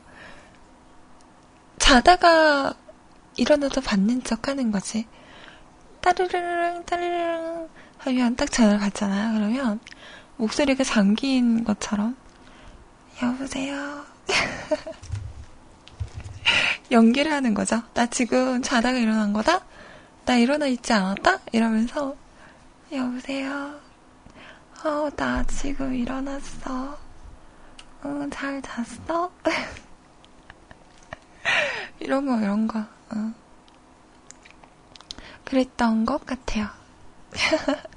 [1.77, 2.73] 자다가
[3.35, 5.07] 일어나서 받는 척 하는 거지.
[6.01, 7.69] 따르르릉, 따르르릉
[7.99, 9.33] 하면 딱 전화를 받잖아요.
[9.33, 9.79] 그러면
[10.37, 12.15] 목소리가 잠긴 것처럼
[13.21, 14.04] 여보세요.
[16.91, 17.81] 연기를 하는 거죠.
[17.93, 19.61] 나 지금 자다가 일어난 거다?
[20.25, 21.39] 나 일어나 있지 않았다?
[21.51, 22.15] 이러면서
[22.91, 23.79] 여보세요.
[24.83, 26.97] 어, 나 지금 일어났어.
[28.05, 29.31] 응, 잘 잤어?
[31.99, 32.83] 이런 거, 이런 거.
[33.13, 33.33] 응.
[35.43, 36.67] 그랬던 것 같아요.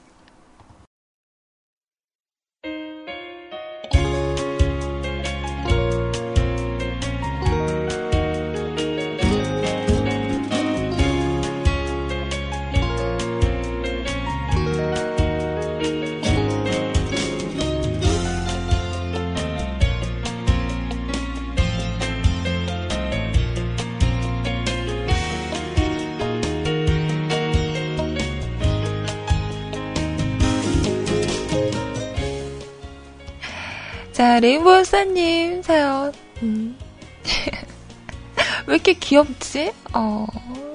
[34.40, 36.12] 레인보우 사님 사연.
[36.42, 36.76] 음.
[38.66, 39.72] 왜 이렇게 귀엽지?
[39.94, 40.26] 어,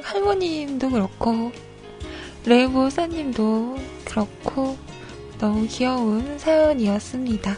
[0.01, 1.51] 할머님도 그렇고,
[2.45, 4.78] 레인보우 사님도 그렇고,
[5.39, 7.57] 너무 귀여운 사연이었습니다.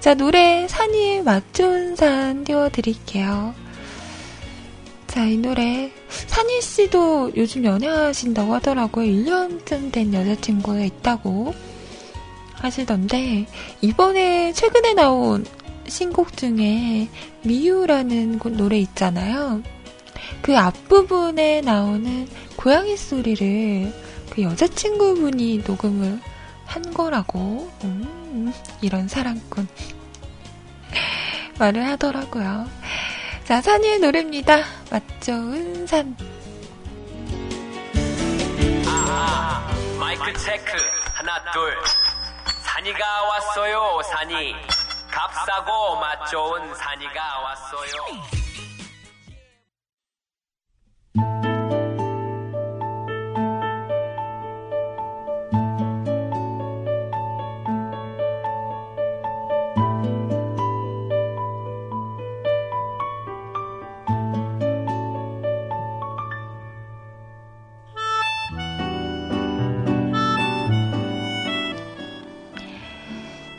[0.00, 3.54] 자, 노래 산이 맛 좋은 산 띄워드릴게요.
[5.06, 9.06] 자, 이 노래, 산이 씨도 요즘 연애하신다고 하더라고요.
[9.06, 11.54] 1년쯤 된 여자친구가 있다고.
[12.58, 13.46] 하시던데
[13.80, 15.44] 이번에 최근에 나온
[15.88, 17.08] 신곡 중에
[17.42, 19.62] 미유라는 노래 있잖아요.
[20.42, 23.92] 그 앞부분에 나오는 고양이 소리를
[24.30, 26.20] 그 여자친구분이 녹음을
[26.64, 29.68] 한 거라고 음, 이런 사랑꾼
[31.58, 32.66] 말을 하더라고요.
[33.44, 34.64] 자, 산이의 노래입니다.
[34.90, 36.16] 맛 좋은 산.
[38.86, 40.72] 아, 마이크 마이크 체크
[41.14, 42.15] 하나 둘
[42.86, 44.54] 산이가 왔어요 산이.
[45.10, 48.22] 값싸고 맛 좋은 산이가 왔어요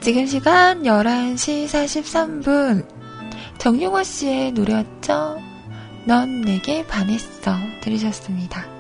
[0.08, 2.88] 지금 시간 11시 43분.
[3.58, 5.38] 정용화 씨의 노래였죠?
[6.05, 7.53] 넌 내게 반했어.
[7.82, 8.76] 들으셨습니다.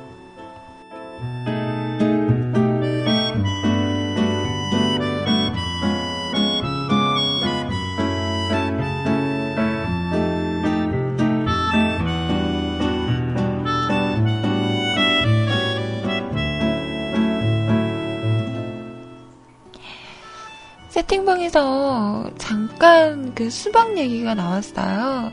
[20.97, 25.31] 채팅방에서 잠깐 그 수박 얘기가 나왔어요.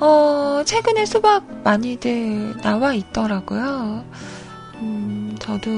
[0.00, 4.02] 어, 최근에 수박 많이들 나와 있더라고요.
[4.76, 5.70] 음, 저도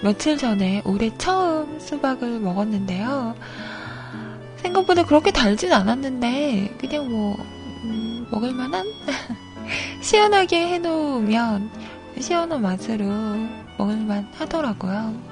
[0.00, 3.34] 며칠 전에 올해 처음 수박을 먹었는데요.
[4.58, 7.36] 생각보다 그렇게 달진 않았는데, 그냥 뭐,
[7.82, 8.86] 음, 먹을만한?
[10.00, 11.68] 시원하게 해놓으면
[12.20, 13.06] 시원한 맛으로
[13.76, 15.31] 먹을만 하더라고요.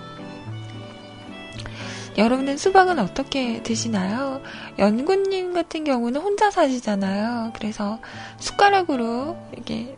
[2.20, 4.42] 여러분은 수박은 어떻게 드시나요?
[4.78, 7.52] 연구님 같은 경우는 혼자 사시잖아요.
[7.54, 7.98] 그래서
[8.36, 9.96] 숟가락으로 이렇게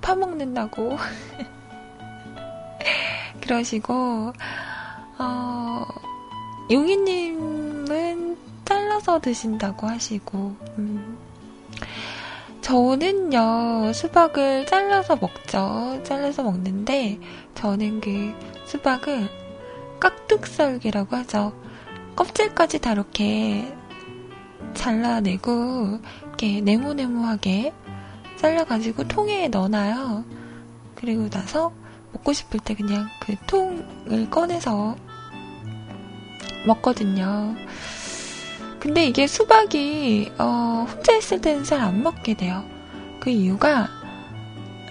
[0.00, 0.96] 파먹는다고
[3.42, 4.32] 그러시고,
[5.18, 5.84] 어,
[6.70, 11.18] 용희님은 잘라서 드신다고 하시고, 음.
[12.60, 16.00] 저는요, 수박을 잘라서 먹죠.
[16.04, 17.18] 잘라서 먹는데,
[17.56, 18.32] 저는 그
[18.64, 19.28] 수박을
[19.98, 21.63] 깍둑썰기라고 하죠.
[22.16, 23.72] 껍질까지 다 이렇게
[24.74, 27.72] 잘라내고 이렇게 네모네모하게
[28.36, 30.24] 잘라가지고 통에 넣어놔요.
[30.94, 31.72] 그리고 나서
[32.12, 34.96] 먹고 싶을 때 그냥 그 통을 꺼내서
[36.66, 37.54] 먹거든요.
[38.80, 42.64] 근데 이게 수박이 어, 혼자 있을 때는 잘 안 먹게 돼요.
[43.20, 43.88] 그 이유가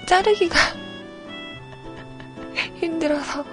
[0.07, 0.55] 자르기가
[2.82, 3.45] 힘들어서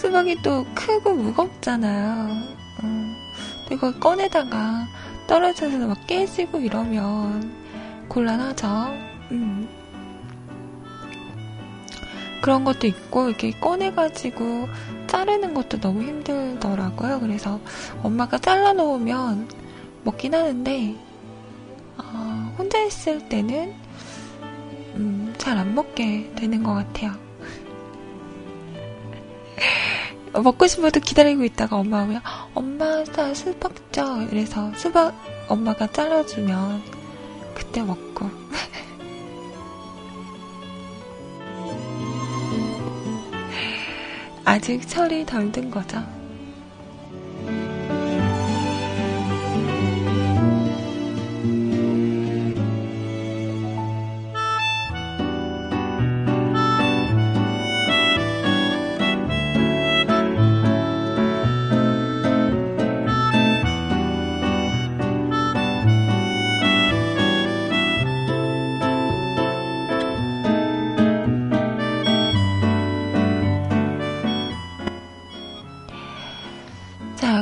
[0.00, 2.42] 수박이 또 크고 무겁잖아요.
[2.82, 3.14] 음,
[3.70, 4.88] 이거 꺼내다가
[5.26, 7.52] 떨어져서 막 깨지고 이러면
[8.08, 8.66] 곤란하죠.
[9.30, 9.68] 음.
[12.40, 14.68] 그런 것도 있고, 이렇게 꺼내가지고
[15.06, 17.20] 자르는 것도 너무 힘들더라고요.
[17.20, 17.60] 그래서
[18.02, 19.48] 엄마가 잘라놓으면
[20.04, 20.96] 먹긴 하는데,
[21.98, 23.74] 어, 혼자 있을 때는,
[24.94, 27.29] 음, 잘 안 먹게 되는 것 같아요.
[30.32, 32.20] 먹고 싶어도 기다리고 있다가 엄마 오면
[32.54, 35.14] 엄마 나 수박 줘 이래서 수박
[35.48, 36.82] 엄마가 잘라주면
[37.54, 38.30] 그때 먹고
[44.44, 46.19] 아직 철이 덜 든 거죠.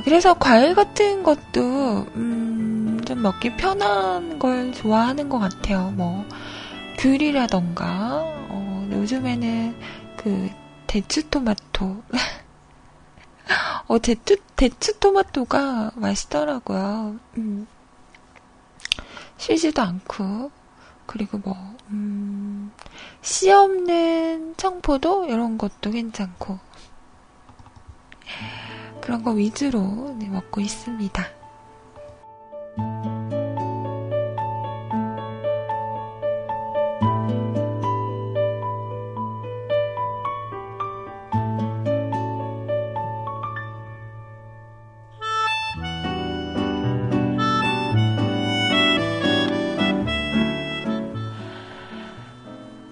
[0.05, 5.93] 그래서 과일 같은 것도 음, 좀 먹기 편한 걸 좋아하는 것 같아요.
[5.93, 6.24] 뭐
[6.99, 9.76] 귤이라던가 어, 요즘에는
[10.16, 10.51] 그
[10.89, 12.03] 대추 토마토
[13.87, 17.16] 어 대추 대추 토마토가 맛있더라고요.
[17.37, 17.66] 음.
[19.37, 20.51] 쉬지도 않고
[21.07, 21.55] 그리고 뭐
[21.91, 22.72] 음,
[23.22, 26.59] 씨 없는 청포도 이런 것도 괜찮고.
[29.09, 31.27] 그런 거 위주로 네, 먹고 있습니다.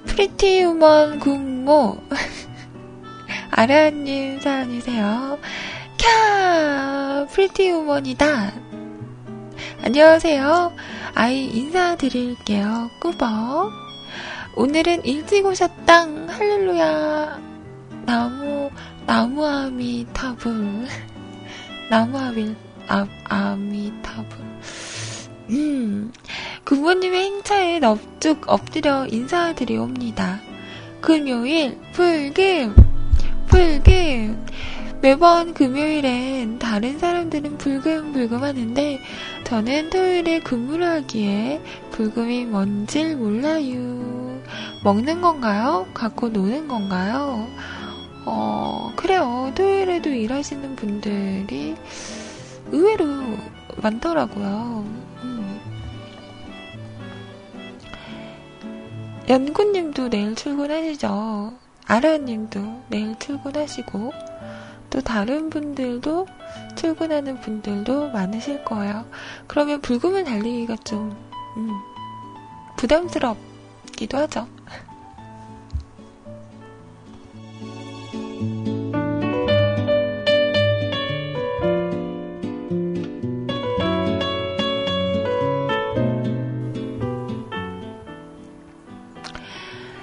[0.06, 1.98] 프리티 우먼 국모
[3.52, 5.38] 아라님 사연이세요.
[6.06, 7.28] 캬!
[7.28, 8.52] Pretty woman이다.
[9.82, 10.72] 안녕하세요.
[11.14, 12.90] 아이 인사드릴게요.
[13.00, 13.72] 꾸벅.
[14.54, 16.28] 오늘은 일찍 오셨당.
[16.28, 17.40] 할렐루야.
[18.04, 18.70] 나무,
[19.06, 20.86] 나무아미 타불.
[21.90, 22.54] 나무아미,
[22.86, 24.38] 아, 아미 타불.
[25.50, 26.12] 음,
[26.64, 30.40] 부모님의 행차에 넙죽 엎드려 인사드리옵니다.
[31.00, 32.76] 금요일, 불금,
[33.48, 34.46] 불금.
[35.02, 38.98] 매번 금요일엔 다른 사람들은 불금불금 하는데
[39.44, 41.60] 저는 토요일에 근무를 하기에
[41.92, 44.40] 불금이 뭔질 몰라요.
[44.82, 45.86] 먹는 건가요?
[45.94, 47.46] 갖고 노는 건가요?
[48.24, 49.52] 어, 그래요.
[49.54, 51.76] 토요일에도 일하시는 분들이
[52.72, 53.06] 의외로
[53.76, 54.84] 많더라고요.
[55.22, 55.60] 음.
[59.28, 61.54] 연구님도 내일 출근하시죠?
[61.86, 64.12] 아라님도 내일 출근하시고,
[64.96, 66.26] 또 다른 분들도
[66.74, 69.04] 출근하는 분들도 많으실 거예요.
[69.46, 71.14] 그러면 불금을 달리기가 좀,
[71.58, 71.70] 음,
[72.78, 74.48] 부담스럽기도 하죠.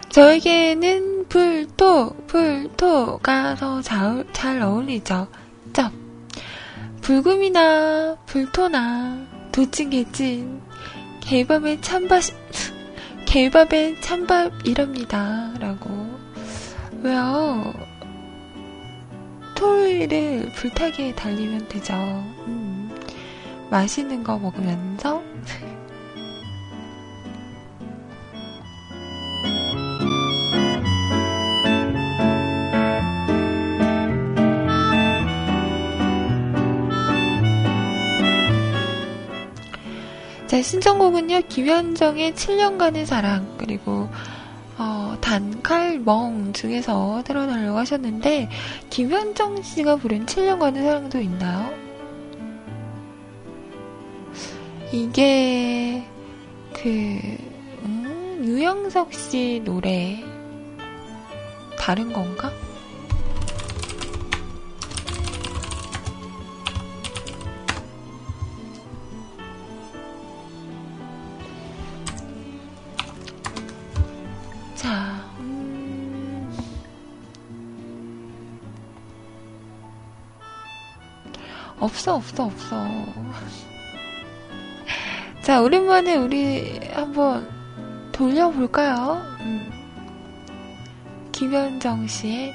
[0.09, 5.27] 저에게는 불토, 불토가 더 잘, 잘 어울리죠.
[5.71, 5.91] 점.
[7.01, 9.19] 불금이나 불토나
[9.51, 10.59] 도찐개찐
[11.21, 12.23] 개밥에 찬밥,
[13.27, 15.53] 개밥에 찬밥이랍니다.
[15.59, 15.91] 라고.
[17.03, 17.71] 왜요?
[19.53, 21.93] 토요일을 불타게 달리면 되죠.
[21.93, 22.89] 음,
[23.69, 25.21] 맛있는 거 먹으면서
[40.53, 44.07] 제 신청곡은요, 김현정의 7년간의 사랑, 그리고,
[44.77, 48.49] 어, 단칼 멍 중에서 틀어달라고 하셨는데,
[48.91, 51.73] 김현정 씨가 부른 7년간의 사랑도 있나요?
[54.91, 56.03] 이게,
[56.71, 56.87] 그,
[57.85, 60.23] 음, 유영석 씨 노래,
[61.79, 62.51] 다른 건가?
[81.83, 82.87] 없어, 없어, 없어.
[85.41, 87.49] 자, 오랜만에 우리 한번
[88.13, 89.21] 돌려볼까요?
[89.41, 89.69] 음.
[91.33, 92.53] 김현정 씨의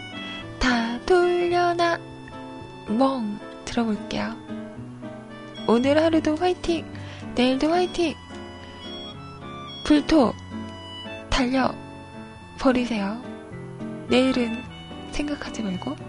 [0.59, 1.99] 다 돌려나
[2.89, 4.35] 멍 들어볼게요.
[5.67, 6.87] 오늘 하루도 화이팅!
[7.35, 8.15] 내일도 화이팅!
[9.85, 10.33] 불토!
[11.29, 11.75] 달려!
[12.59, 13.23] 버리세요.
[14.09, 14.63] 내일은
[15.11, 16.08] 생각하지 말고.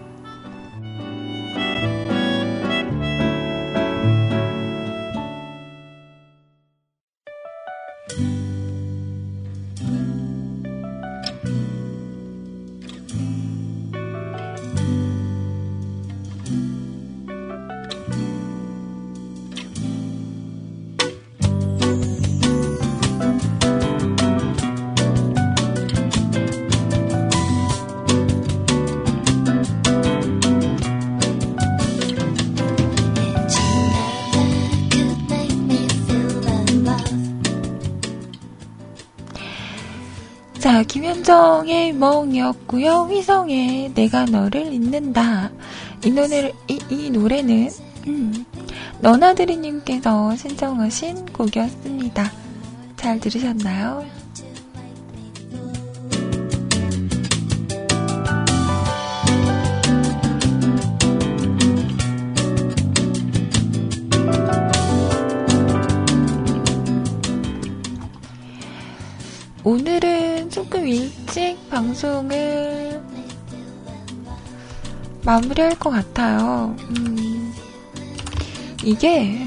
[40.60, 43.07] 자, 김현정의 멍이었고요.
[43.10, 45.49] 휘성의 내가 너를 잊는다.
[46.03, 47.70] 이 노래를 이, 이 노래는
[48.07, 48.45] 음,
[48.99, 52.32] 너나드리님께서 신청하신 곡이었습니다.
[52.97, 54.05] 잘 들으셨나요?
[69.64, 69.99] 오늘은
[70.88, 73.01] 일찍 방송을
[75.23, 76.75] 마무리할 것 같아요.
[76.91, 77.53] 음,
[78.84, 79.45] 이게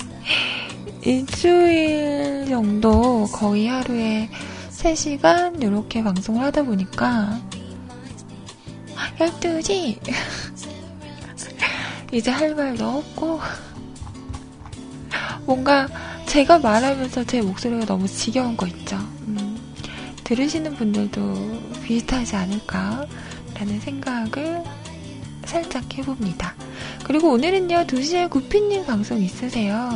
[1.02, 4.30] 일주일 정도 거의 하루에
[4.70, 7.38] 3시간 이렇게 방송을 하다 보니까
[9.18, 9.98] 12시
[12.12, 13.40] 이제 할 말도 없고
[15.44, 15.88] 뭔가
[16.26, 18.98] 제가 말하면서 제 목소리가 너무 지겨운 거 있죠.
[20.30, 24.62] 음, 들으시는 분들도 비슷하지 않을까라는 생각을
[25.44, 26.54] 살짝 해봅니다.
[27.04, 29.90] 그리고 오늘은요, 2시에 구피님 방송 있으세요.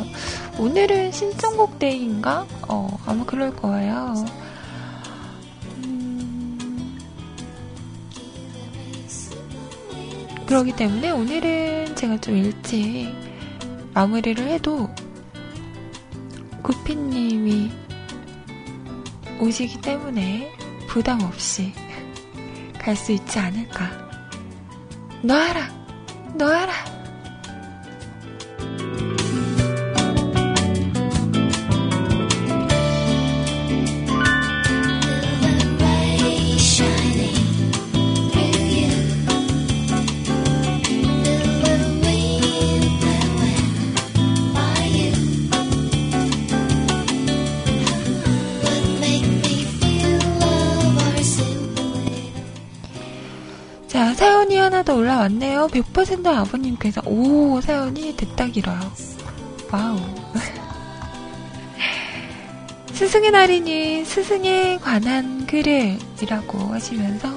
[0.59, 2.45] 오늘은 신청곡 데이인가?
[2.67, 4.25] 어, 아마 그럴 거예요.
[5.85, 6.97] 음,
[10.45, 13.13] 그러기 때문에 오늘은 제가 좀 일찍
[13.93, 14.89] 마무리를 해도
[16.61, 17.84] 구피님이
[19.39, 20.51] 오시기 때문에
[20.87, 21.73] 부담 없이
[22.79, 23.89] 갈 수 있지 않을까.
[25.23, 25.67] 놔라!
[26.35, 26.71] 놔라!
[54.75, 55.67] 하나 더 올라왔네요.
[55.67, 58.77] 100% 아버님께서, 오, 사연이 댑다 길어요.
[59.71, 59.97] Wow.
[62.91, 67.33] 스승의 날이니 스승에 관한 글을 이라고 하시면서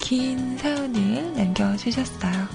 [0.00, 2.48] 긴 사연을 남겨주셨어요.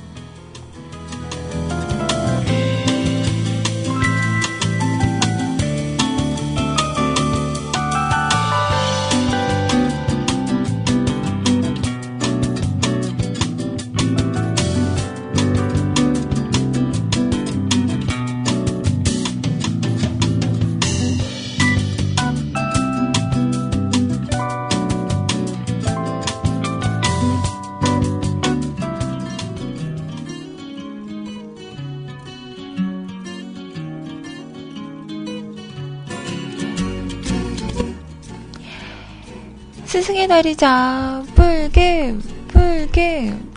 [40.13, 43.51] 스승의 날이자 뿔금 뿔금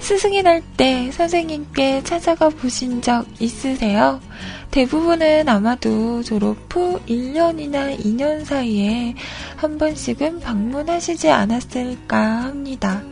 [0.00, 4.18] 스승의 날 때 선생님께 찾아가 보신 적 있으세요?
[4.70, 9.14] 대부분은 아마도 졸업 후 1년이나 2년 사이에
[9.56, 13.02] 한 번씩은 방문하시지 않았을까 합니다.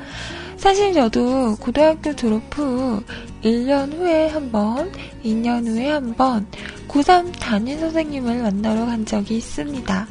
[0.56, 3.02] 사실 저도 고등학교 졸업 후
[3.42, 4.90] 1년 후에 한 번,
[5.22, 6.46] 2년 후에 한 번,
[6.88, 10.08] 고3 담임 선생님을 만나러 간 적이 있습니다.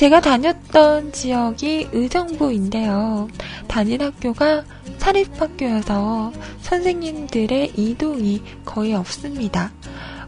[0.00, 3.28] 제가 다녔던 지역이 의정부인데요.
[3.68, 4.64] 다닌 학교가
[4.96, 6.32] 사립학교여서
[6.62, 9.70] 선생님들의 이동이 거의 없습니다.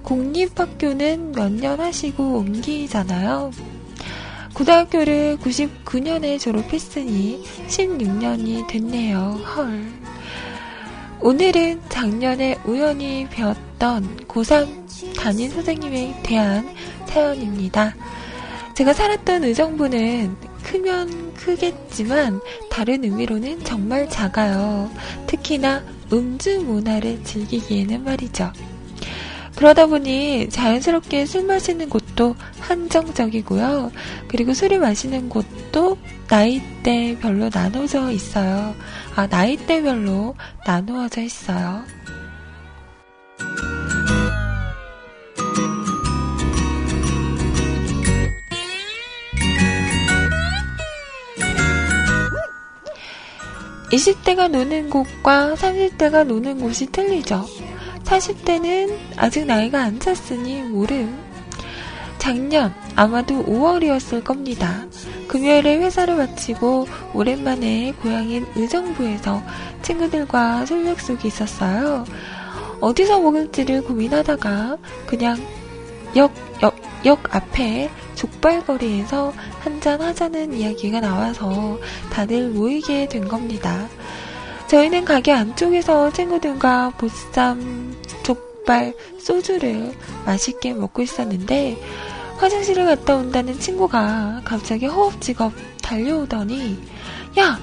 [0.03, 3.51] 공립학교는 몇 년 하시고 옮기잖아요.
[4.53, 9.41] 고등학교를 99년에 졸업했으니 16년이 됐네요.
[9.57, 9.91] 헐.
[11.23, 16.69] 오늘은 작년에 우연히 배웠던 고3 담임 선생님에 대한
[17.07, 17.95] 사연입니다.
[18.83, 24.91] 제가 살았던 의정부는 크면 크겠지만 다른 의미로는 정말 작아요.
[25.29, 28.53] 특히나 음주 문화를 즐기기에는 말이죠.
[29.55, 33.93] 그러다 보니 자연스럽게 술 마시는 곳도 한정적이고요.
[34.27, 35.97] 그리고 술을 마시는 곳도
[36.29, 38.75] 나이대별로 나눠져 있어요.
[39.15, 40.35] 아, 나이대별로
[40.67, 41.85] 나누어져 있어요.
[53.93, 57.47] 20대가 노는 곳과 30대가 노는 곳이 틀리죠.
[58.05, 61.15] 40대는 아직 나이가 안 찼으니 모름.
[62.17, 64.87] 작년, 아마도 5월이었을 겁니다.
[65.29, 69.43] 금요일에 회사를 마치고 오랜만에 고향인 의정부에서
[69.83, 72.05] 친구들과 술 약속이 있었어요.
[72.81, 75.37] 어디서 먹을지를 고민하다가 그냥
[76.17, 76.33] 역,
[76.63, 81.79] 역, 역 앞에 족발거리에서 한잔 하자는 이야기가 나와서
[82.11, 83.89] 다들 모이게 된 겁니다.
[84.69, 89.93] 저희는 가게 안쪽에서 친구들과 보쌈, 족발, 소주를
[90.25, 91.77] 맛있게 먹고 있었는데
[92.39, 95.53] 화장실을 갔다 온다는 친구가 갑자기 허겁지겁
[95.83, 96.79] 달려오더니
[97.39, 97.61] 야!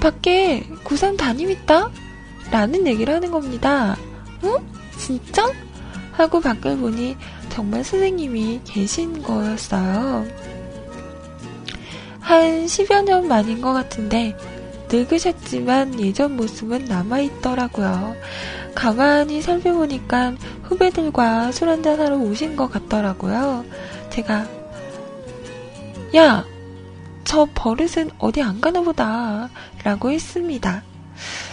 [0.00, 1.90] 밖에 고3 담임 있다?
[2.50, 3.96] 라는 얘기를 하는 겁니다.
[4.42, 4.56] 어?
[4.96, 5.46] 진짜?
[6.12, 7.16] 하고 밖을 보니
[7.50, 10.26] 정말 선생님이 계신 거였어요.
[12.20, 14.36] 한 10여 년 만인 것 같은데
[14.90, 18.16] 늙으셨지만 예전 모습은 남아있더라고요.
[18.74, 23.64] 가만히 살펴보니까 후배들과 술 한잔 하러 오신 것 같더라고요.
[24.10, 24.46] 제가
[26.16, 26.44] 야!
[27.24, 29.50] 저 버릇은 어디 안 가나 보다
[29.84, 30.82] 라고 했습니다.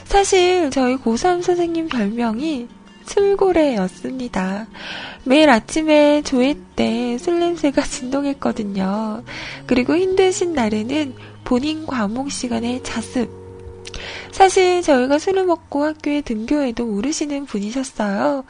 [0.06, 2.68] 사실 저희 고3 선생님 별명이
[3.08, 4.68] 술고래였습니다.
[5.24, 9.24] 매일 아침에 조회 때 술 냄새가 진동했거든요.
[9.66, 13.30] 그리고 힘드신 날에는 본인 과목 시간에 자습.
[14.32, 18.44] 사실 저희가 술을 먹고 학교에 등교해도 모르시는 분이셨어요.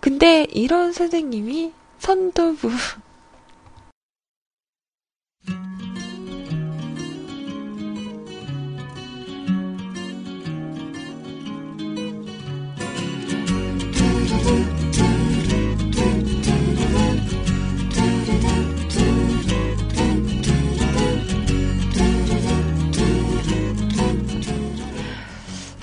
[0.00, 2.70] 근데 이런 선생님이 선도부.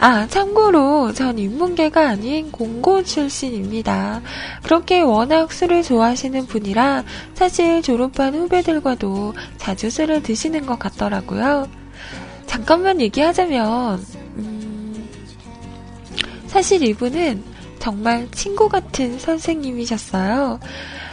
[0.06, 4.22] 아, 참고로 전 인문계가 아닌 공고 출신입니다.
[4.62, 7.06] 그렇게 워낙 술을 좋아하시는 분이라
[7.36, 11.70] 사실 졸업한 후배들과도 자주 술을 드시는 것 같더라고요.
[12.48, 14.06] 잠깐만 얘기하자면,
[14.40, 15.10] 음,
[16.48, 17.53] 사실 이분은
[17.84, 20.62] 정말 친구 같은 선생님이셨어요.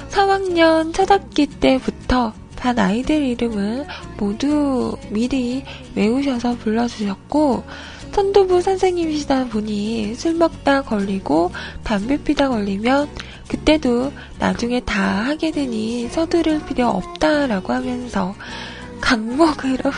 [0.08, 5.64] 3학년 첫 학기 때부터 반 아이들 이름을 모두 미리
[5.96, 7.64] 외우셔서 불러주셨고,
[8.12, 11.50] 선도부 선생님이시다 보니 술 먹다 걸리고
[11.82, 13.08] 담배 피다 걸리면
[13.48, 18.32] 그때도 나중에 다 하게 되니 서두를 필요 없다라고 하면서
[19.02, 19.90] 강목으로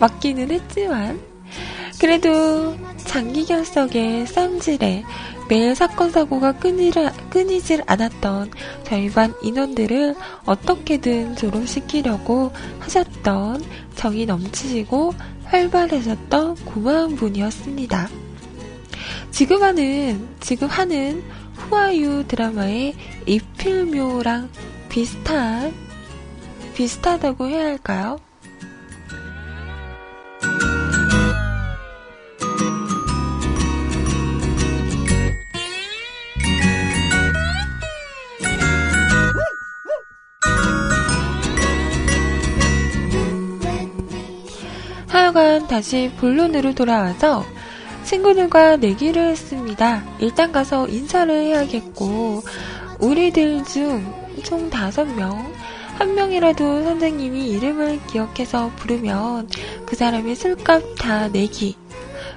[0.00, 1.20] 맡기는 했지만
[2.00, 5.04] 그래도 장기 결석의 쌈질에
[5.48, 8.50] 매일 사건 사고가 끊이질 않았던
[8.84, 10.14] 저희 반 인원들을
[10.44, 13.64] 어떻게든 졸업시키려고 하셨던
[13.96, 15.14] 정이 넘치시고
[15.44, 18.08] 활발해졌던 고마운 분이었습니다.
[19.30, 21.24] 지금 하는, 지금 하는
[21.56, 22.94] 후아유 드라마의
[23.26, 24.50] 이필묘랑
[24.88, 25.72] 비슷한,
[26.74, 28.20] 비슷하다고 해야 할까요?
[45.58, 47.44] 하여간 다시 본론으로 돌아와서
[48.04, 50.04] 친구들과 내기를 했습니다.
[50.20, 52.42] 일단 가서 인사를 해야겠고,
[53.00, 55.52] 우리들 중 총 다섯 명,
[55.96, 59.48] 한 명이라도 선생님이 이름을 기억해서 부르면
[59.84, 61.76] 그 사람의 술값 다 내기.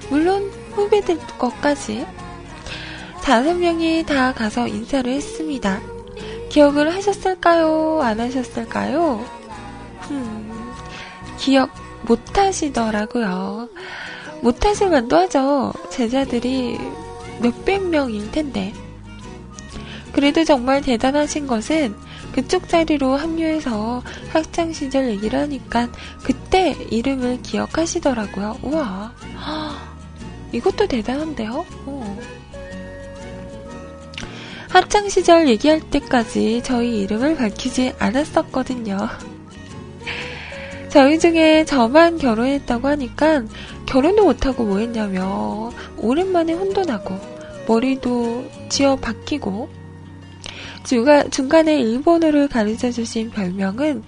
[0.09, 2.05] 물론 후배들 것까지.
[3.23, 5.79] 다섯 명이 다 가서 인사를 했습니다.
[6.49, 8.01] 기억을 하셨을까요?
[8.01, 9.23] 안 하셨을까요?
[10.09, 10.73] 음,
[11.37, 11.69] 기억
[12.03, 13.69] 못하시더라고요.
[14.41, 15.73] 못하실 만도 하죠.
[15.89, 16.77] 제자들이
[17.41, 18.73] 몇백 명일 텐데.
[20.11, 21.95] 그래도 정말 대단하신 것은
[22.33, 25.89] 그쪽 자리로 합류해서 학창시절 얘기를 하니까
[26.23, 28.59] 그때 이름을 기억하시더라고요.
[28.63, 29.13] 우와.
[30.51, 31.65] 이것도 대단한데요?
[31.85, 32.19] 어.
[34.69, 39.30] 학창시절 얘기할 때까지 저희 이름을 밝히지 않았었거든요.
[40.91, 43.45] 저희 중에 저만 결혼했다고 하니까
[43.85, 45.71] 결혼도 못하고 뭐 했냐며.
[45.97, 47.17] 오랜만에 혼돈하고
[47.65, 48.97] 머리도 지어
[50.83, 54.03] 중간, 중간에 일본어를 가르쳐 주신 별명은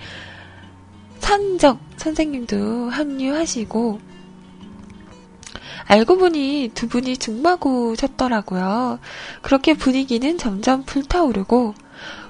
[1.19, 3.99] 산적 선생님도 합류하시고.
[5.85, 8.99] 알고 보니 두 분이 중마고 셨더라고요.
[9.41, 11.75] 그렇게 분위기는 점점 불타오르고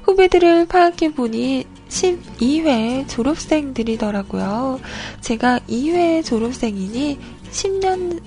[0.03, 4.79] 후배들을 파악해 보니 12회 졸업생들이더라고요.
[5.21, 7.19] 제가 2회 졸업생이니
[7.51, 8.21] 10년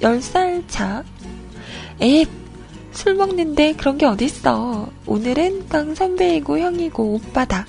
[0.00, 1.04] 10살 차.
[2.00, 2.24] 에,
[2.90, 4.88] 술 먹는데 그런 게 어딨어.
[5.06, 7.66] 오늘은 깡 선배이고 형이고 오빠다.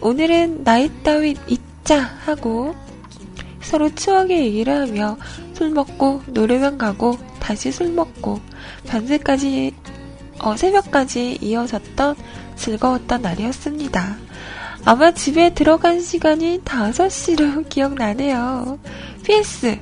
[0.00, 2.74] 오늘은 나이 따위 있자 하고
[3.60, 5.18] 서로 추억의 얘기를 하며
[5.52, 8.40] 술 먹고 노래방 가고 다시 술 먹고
[8.86, 9.74] 밤새까지
[10.38, 12.14] 어, 새벽까지 이어졌던
[12.56, 14.16] 즐거웠던 날이었습니다.
[14.84, 18.78] 아마 집에 들어간 시간이 5시로 기억나네요.
[19.24, 19.78] PS,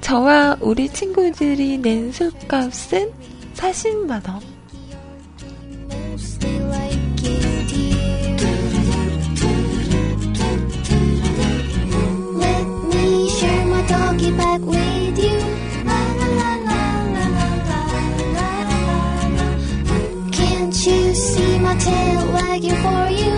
[0.00, 3.12] 저와 우리 친구들이 낸 술값은
[3.54, 4.50] 40만원.
[14.36, 15.69] back with you.
[21.70, 23.30] My tail wagging for you?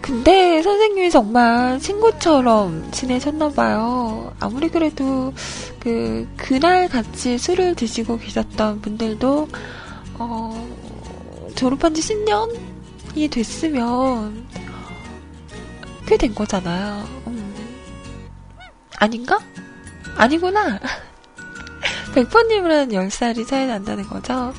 [0.00, 4.34] 근데 선생님이 정말 친구처럼 지내셨나봐요.
[4.40, 5.32] 아무리 그래도
[5.80, 9.48] 그, 그날 같이 술을 드시고 계셨던 분들도,
[10.18, 10.68] 어,
[11.54, 14.46] 졸업한 지 10년이 됐으면
[16.06, 17.04] 꽤 된 거잖아요.
[17.26, 17.54] 음.
[18.98, 19.38] 아닌가?
[20.16, 20.78] 아니구나.
[22.14, 24.54] 백퍼님은 10살이 차이 난다는 거죠.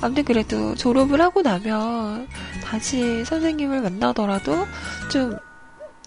[0.00, 2.28] 아무튼 그래도 졸업을 하고 나면
[2.62, 4.66] 다시 선생님을 만나더라도
[5.10, 5.36] 좀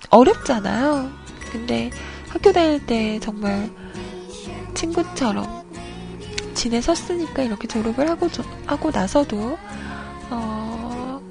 [0.10, 1.12] 어렵잖아요.
[1.52, 1.92] 근데
[2.30, 3.70] 학교 다닐 때 정말
[4.74, 5.64] 친구처럼
[6.54, 8.30] 지내섰으니까 이렇게 졸업을 하고,
[8.66, 9.58] 하고 나서도,
[10.30, 11.22] 어,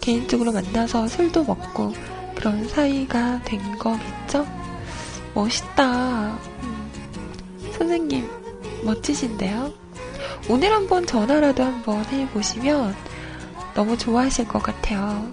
[0.00, 1.94] 개인적으로 만나서 술도 먹고
[2.34, 4.46] 그런 사이가 된 거겠죠?
[5.34, 6.38] 멋있다.
[6.62, 6.90] 음.
[7.72, 8.43] 선생님,
[8.84, 9.72] 멋지신데요?
[10.48, 12.94] 오늘 한번 전화라도 한번 해보시면
[13.74, 15.32] 너무 좋아하실 것 같아요.